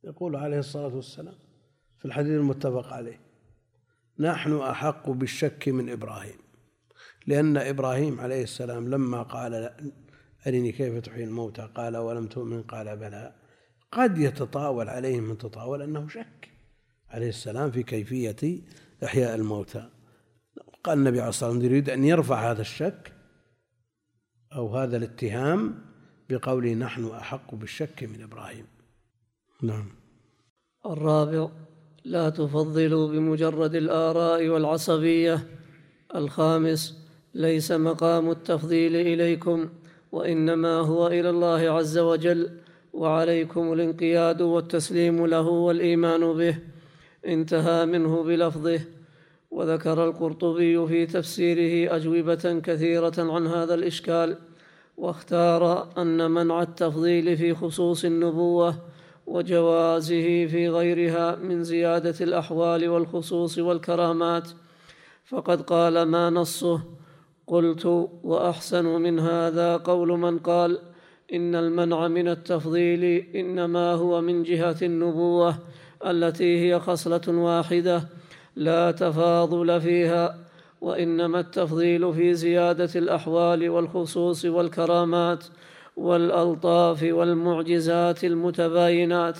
يقول 0.03 0.35
عليه 0.35 0.59
الصلاة 0.59 0.95
والسلام 0.95 1.35
في 1.99 2.05
الحديث 2.05 2.31
المتفق 2.31 2.93
عليه. 2.93 3.19
نحن 4.19 4.53
أحق 4.53 5.09
بالشك 5.09 5.69
من 5.69 5.89
إبراهيم 5.89 6.37
لأن 7.27 7.57
إبراهيم 7.57 8.19
عليه 8.19 8.43
السلام 8.43 8.89
لما 8.89 9.23
قال 9.23 9.71
أرني 10.47 10.71
كيف 10.71 10.97
تحيي 10.97 11.23
الموتى؟ 11.23 11.69
قال 11.75 11.97
ولم 11.97 12.27
تؤمن؟ 12.27 12.61
قال 12.61 12.97
بلى. 12.97 13.33
قد 13.91 14.17
يتطاول 14.17 14.89
عليهم 14.89 15.23
من 15.23 15.37
تطاول 15.37 15.81
أنه 15.81 16.07
شك 16.07 16.49
عليه 17.09 17.29
السلام 17.29 17.71
في 17.71 17.83
كيفية 17.83 18.61
إحياء 19.03 19.35
الموتى. 19.35 19.89
قال 20.83 20.97
النبي 20.97 21.19
عليه 21.19 21.29
الصلاة 21.29 21.49
والسلام 21.49 21.71
يريد 21.71 21.89
أن 21.89 22.03
يرفع 22.03 22.51
هذا 22.51 22.61
الشك 22.61 23.13
أو 24.55 24.75
هذا 24.75 24.97
الاتهام 24.97 25.75
بقوله 26.29 26.73
نحن 26.73 27.05
أحق 27.05 27.55
بالشك 27.55 28.03
من 28.03 28.23
إبراهيم. 28.23 28.65
نعم. 29.63 29.87
الرابع 30.85 31.49
لا 32.05 32.29
تفضلوا 32.29 33.07
بمجرد 33.07 33.75
الآراء 33.75 34.47
والعصبية. 34.47 35.47
الخامس 36.15 36.97
ليس 37.33 37.71
مقام 37.71 38.31
التفضيل 38.31 38.95
إليكم 38.95 39.69
وإنما 40.11 40.79
هو 40.79 41.07
إلى 41.07 41.29
الله 41.29 41.69
عز 41.69 41.97
وجل 41.97 42.59
وعليكم 42.93 43.73
الانقياد 43.73 44.41
والتسليم 44.41 45.25
له 45.25 45.47
والإيمان 45.47 46.33
به. 46.33 46.57
انتهى 47.25 47.85
منه 47.85 48.23
بلفظه. 48.23 48.81
وذكر 49.51 50.07
القرطبي 50.07 50.87
في 50.87 51.05
تفسيره 51.05 51.95
أجوبة 51.95 52.59
كثيرة 52.63 53.13
عن 53.17 53.47
هذا 53.47 53.73
الإشكال 53.73 54.37
واختار 54.97 55.89
أن 55.97 56.31
منع 56.31 56.61
التفضيل 56.61 57.37
في 57.37 57.53
خصوص 57.53 58.05
النبوة 58.05 58.75
وجوازه 59.27 60.45
في 60.45 60.69
غيرها 60.69 61.35
من 61.35 61.63
زيادة 61.63 62.15
الأحوال 62.21 62.89
والخصوص 62.89 63.57
والكرامات. 63.57 64.49
فقد 65.25 65.61
قال 65.61 66.03
ما 66.03 66.29
نصه؟ 66.29 66.81
قلت 67.47 67.85
وأحسن 68.23 68.85
من 68.85 69.19
هذا 69.19 69.77
قول 69.77 70.07
من 70.07 70.39
قال 70.39 70.79
إن 71.33 71.55
المنع 71.55 72.07
من 72.07 72.27
التفضيل 72.27 73.03
إنما 73.35 73.93
هو 73.93 74.21
من 74.21 74.43
جهة 74.43 74.77
النبوة 74.81 75.55
التي 76.05 76.59
هي 76.65 76.79
خصلة 76.79 77.21
واحدة 77.27 78.03
لا 78.55 78.91
تفاضل 78.91 79.81
فيها 79.81 80.37
وإنما 80.81 81.39
التفضيل 81.39 82.13
في 82.13 82.33
زيادة 82.33 82.89
الأحوال 82.95 83.69
والخصوص 83.69 84.45
والكرامات 84.45 85.43
والألطاف 85.97 87.03
والمعجزات 87.03 88.23
المتباينات. 88.23 89.39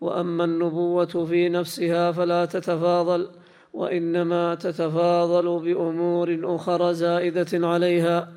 وأما 0.00 0.44
النبوة 0.44 1.26
في 1.28 1.48
نفسها 1.48 2.12
فلا 2.12 2.44
تتفاضل 2.44 3.28
وإنما 3.74 4.54
تتفاضل 4.54 5.58
بأمور 5.64 6.40
أخرى 6.42 6.94
زائدة 6.94 7.68
عليها. 7.68 8.32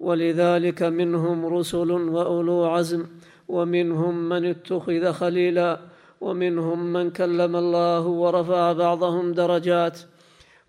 ولذلك 0.00 0.82
منهم 0.82 1.46
رسل 1.46 1.90
وأولو 1.90 2.64
عزم 2.64 3.06
ومنهم 3.48 4.28
من 4.28 4.44
اتخذ 4.44 5.12
خليلا. 5.12 5.89
ومنهم 6.20 6.92
من 6.92 7.10
كلم 7.10 7.56
الله 7.56 8.00
ورفع 8.06 8.72
بعضهم 8.72 9.32
درجات. 9.32 9.98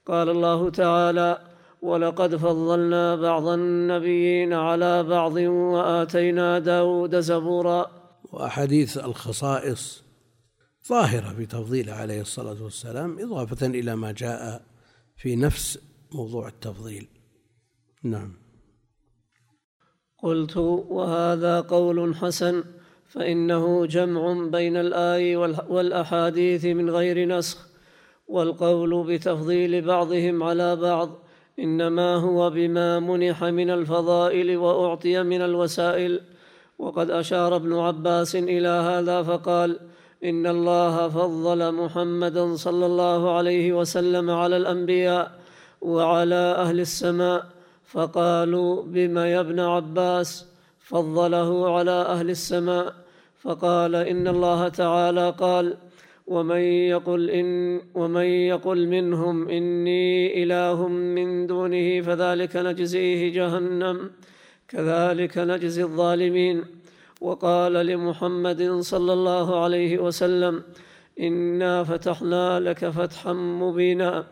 قال 0.05 0.29
الله 0.29 0.69
تعالى 0.69 1.41
ولقد 1.81 2.35
فضلنا 2.35 3.15
بعض 3.15 3.47
النبيين 3.47 4.53
على 4.53 5.03
بعض 5.03 5.35
وآتينا 5.35 6.59
داود 6.59 7.19
زبورا. 7.19 7.91
وأحاديث 8.23 8.97
الخصائص 8.97 10.03
ظاهرة 10.87 11.33
في 11.33 11.45
تفضيله 11.45 11.93
عليه 11.93 12.21
الصلاة 12.21 12.63
والسلام 12.63 13.19
إضافة 13.19 13.67
إلى 13.67 13.95
ما 13.95 14.11
جاء 14.11 14.61
في 15.15 15.35
نفس 15.35 15.79
موضوع 16.13 16.47
التفضيل. 16.47 17.07
نعم. 18.03 18.33
قلت 20.23 20.57
وهذا 20.57 21.61
قول 21.61 22.15
حسن. 22.15 22.63
فإنه 23.11 23.85
جمع 23.85 24.47
بين 24.47 24.77
الآي 24.77 25.35
والأحاديث 25.69 26.65
من 26.65 26.89
غير 26.89 27.27
نسخ 27.27 27.57
والقول 28.27 29.03
بتفضيل 29.03 29.81
بعضهم 29.81 30.43
على 30.43 30.75
بعض 30.75 31.09
إنما 31.59 32.15
هو 32.15 32.49
بما 32.49 32.99
منح 32.99 33.43
من 33.43 33.69
الفضائل 33.69 34.57
وأعطي 34.57 35.23
من 35.23 35.41
الوسائل. 35.41 36.21
وقد 36.79 37.11
أشار 37.11 37.55
ابن 37.55 37.73
عباس 37.73 38.35
إلى 38.35 38.67
هذا 38.67 39.23
فقال 39.23 39.79
إن 40.23 40.47
الله 40.47 41.09
فضل 41.09 41.71
محمدا 41.71 42.55
صلى 42.55 42.85
الله 42.85 43.37
عليه 43.37 43.73
وسلم 43.73 44.29
على 44.29 44.57
الأنبياء 44.57 45.31
وعلى 45.81 46.35
أهل 46.35 46.79
السماء 46.79 47.45
فقالوا 47.85 48.83
بما 48.83 49.27
يا 49.31 49.39
ابن 49.39 49.59
عباس 49.59 50.45
فضله 50.79 51.77
على 51.77 51.91
أهل 51.91 52.29
السماء؟ 52.29 53.00
فقال 53.41 53.95
إن 53.95 54.27
الله 54.27 54.67
تعالى 54.67 55.35
قال 55.39 55.77
ومن 56.27 56.61
يقل 56.93 57.29
إن 57.29 57.81
ومن 57.95 58.25
يقل 58.25 58.87
منهم 58.87 59.49
إني 59.49 60.43
إله 60.43 60.87
من 60.87 61.47
دونه 61.47 62.01
فذلك 62.01 62.55
نجزيه 62.55 63.33
جهنم 63.33 64.11
كذلك 64.67 65.37
نجزي 65.37 65.83
الظالمين 65.83 66.63
وقال 67.21 67.73
لمحمد 67.73 68.79
صلى 68.79 69.13
الله 69.13 69.63
عليه 69.63 69.99
وسلم 69.99 70.63
إنا 71.19 71.83
فتحنا 71.83 72.59
لك 72.59 72.89
فتحا 72.89 73.33
مبينا 73.33 74.25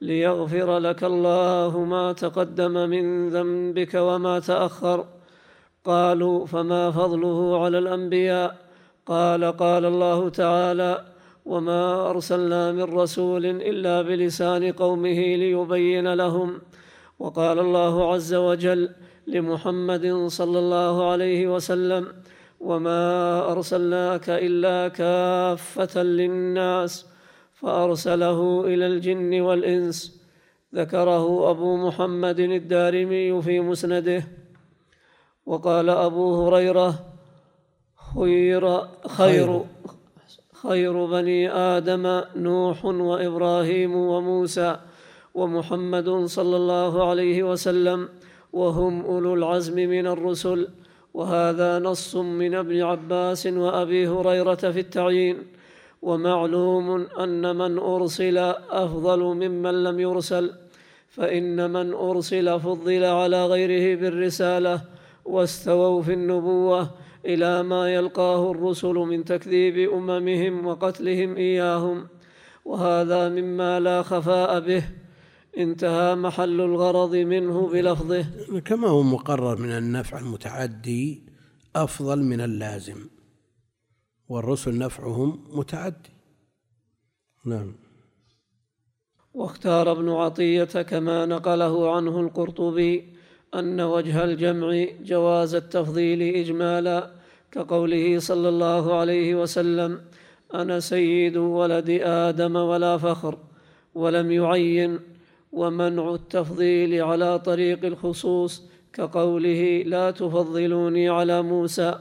ليغفر 0.00 0.78
لك 0.78 1.04
الله 1.04 1.84
ما 1.84 2.12
تقدم 2.12 2.88
من 2.88 3.28
ذنبك 3.28 3.94
وما 3.94 4.38
تأخر 4.38 5.06
قالوا 5.84 6.46
فما 6.46 6.90
فضله 6.90 7.64
على 7.64 7.78
الأنبياء؟ 7.78 8.56
قال 9.06 9.44
قال 9.44 9.84
الله 9.84 10.28
تعالى 10.28 11.04
وما 11.46 12.10
أرسلنا 12.10 12.72
من 12.72 12.82
رسول 12.82 13.46
إلا 13.46 14.02
بلسان 14.02 14.72
قومه 14.72 15.20
ليبين 15.36 16.14
لهم 16.14 16.60
وقال 17.18 17.58
الله 17.58 18.12
عز 18.12 18.34
وجل 18.34 18.90
لمحمد 19.26 20.26
صلى 20.26 20.58
الله 20.58 21.10
عليه 21.10 21.54
وسلم 21.54 22.08
وما 22.60 23.02
أرسلناك 23.52 24.28
إلا 24.28 24.88
كافة 24.88 26.02
للناس 26.02 27.06
فأرسله 27.54 28.64
إلى 28.66 28.86
الجن 28.86 29.40
والإنس 29.40 30.20
ذكره 30.74 31.50
أبو 31.50 31.76
محمد 31.76 32.40
الدارمي 32.40 33.42
في 33.42 33.60
مسنده. 33.60 34.39
وقال 35.46 35.90
أبو 35.90 36.46
هريرة 36.46 36.94
خير 38.14 38.80
خير 39.08 39.60
خير. 40.62 41.06
بني 41.06 41.50
آدم 41.52 42.22
نوح 42.36 42.84
وإبراهيم 42.84 43.94
وموسى 43.94 44.76
ومحمد 45.34 46.08
صلى 46.24 46.56
الله 46.56 47.08
عليه 47.08 47.42
وسلم 47.42 48.08
وهم 48.52 49.04
أولو 49.04 49.34
العزم 49.34 49.76
من 49.76 50.06
الرسل. 50.06 50.68
وهذا 51.14 51.78
نص 51.78 52.16
من 52.16 52.54
ابن 52.54 52.82
عباس 52.82 53.46
وأبي 53.46 54.08
هريرة 54.08 54.54
في 54.54 54.80
التعيين. 54.80 55.46
ومعلوم 56.02 57.06
أن 57.20 57.56
من 57.56 57.78
أرسل 57.78 58.38
أفضل 58.70 59.20
ممن 59.20 59.84
لم 59.84 60.00
يرسل 60.00 60.50
فإن 61.08 61.70
من 61.70 61.92
أرسل 61.92 62.60
فضل 62.60 63.04
على 63.04 63.46
غيره 63.46 64.00
بالرسالة. 64.00 64.80
واستووا 65.24 66.02
في 66.02 66.12
النبوة 66.12 66.90
إلى 67.26 67.62
ما 67.62 67.94
يلقاه 67.94 68.50
الرسل 68.50 68.94
من 68.94 69.24
تكذيب 69.24 69.90
أممهم 69.92 70.66
وقتلهم 70.66 71.36
إياهم 71.36 72.08
وهذا 72.64 73.28
مما 73.28 73.80
لا 73.80 74.02
خفاء 74.02 74.60
به. 74.60 74.84
انتهى 75.58 76.14
محل 76.14 76.60
الغرض 76.60 77.16
منه 77.16 77.68
بلفظه. 77.68 78.26
كما 78.64 78.88
هو 78.88 79.02
مقرر 79.02 79.58
من 79.58 79.70
النفع 79.70 80.18
المتعدي 80.18 81.22
أفضل 81.76 82.22
من 82.22 82.40
اللازم 82.40 83.06
والرسل 84.28 84.78
نفعهم 84.78 85.44
متعدي. 85.52 86.10
نعم. 87.44 87.74
واختار 89.34 89.92
ابن 89.92 90.08
عطية 90.08 90.64
كما 90.64 91.26
نقله 91.26 91.96
عنه 91.96 92.20
القرطبي 92.20 93.19
أن 93.54 93.80
وجه 93.80 94.24
الجمع 94.24 94.86
جواز 95.04 95.54
التفضيل 95.54 96.22
إجمالا 96.22 97.10
كقوله 97.52 98.18
صلى 98.18 98.48
الله 98.48 98.94
عليه 98.94 99.34
وسلم 99.34 100.00
أنا 100.54 100.80
سيد 100.80 101.36
ولد 101.36 101.90
آدم 102.02 102.56
ولا 102.56 102.98
فخر 102.98 103.38
ولم 103.94 104.32
يعين 104.32 104.98
ومنع 105.52 106.14
التفضيل 106.14 107.02
على 107.02 107.38
طريق 107.38 107.84
الخصوص 107.84 108.62
كقوله 108.92 109.82
لا 109.86 110.10
تفضلوني 110.10 111.08
على 111.08 111.42
موسى 111.42 111.98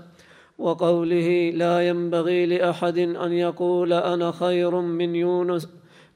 وقوله 0.60 1.52
لا 1.56 1.88
ينبغي 1.88 2.46
لأحد 2.46 2.98
أن 2.98 3.34
يقول 3.34 3.94
أنا 3.94 4.32
خير 4.32 4.82
من 4.82 5.16
يونس 5.16 5.68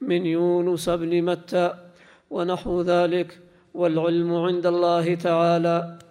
من 0.02 0.26
يونس 0.26 0.90
بن 0.90 1.22
متى 1.22 1.74
ونحو 2.30 2.82
ذلك. 2.82 3.43
والعلم 3.74 4.36
عند 4.36 4.66
الله 4.66 5.16
تعالى. 5.16 6.03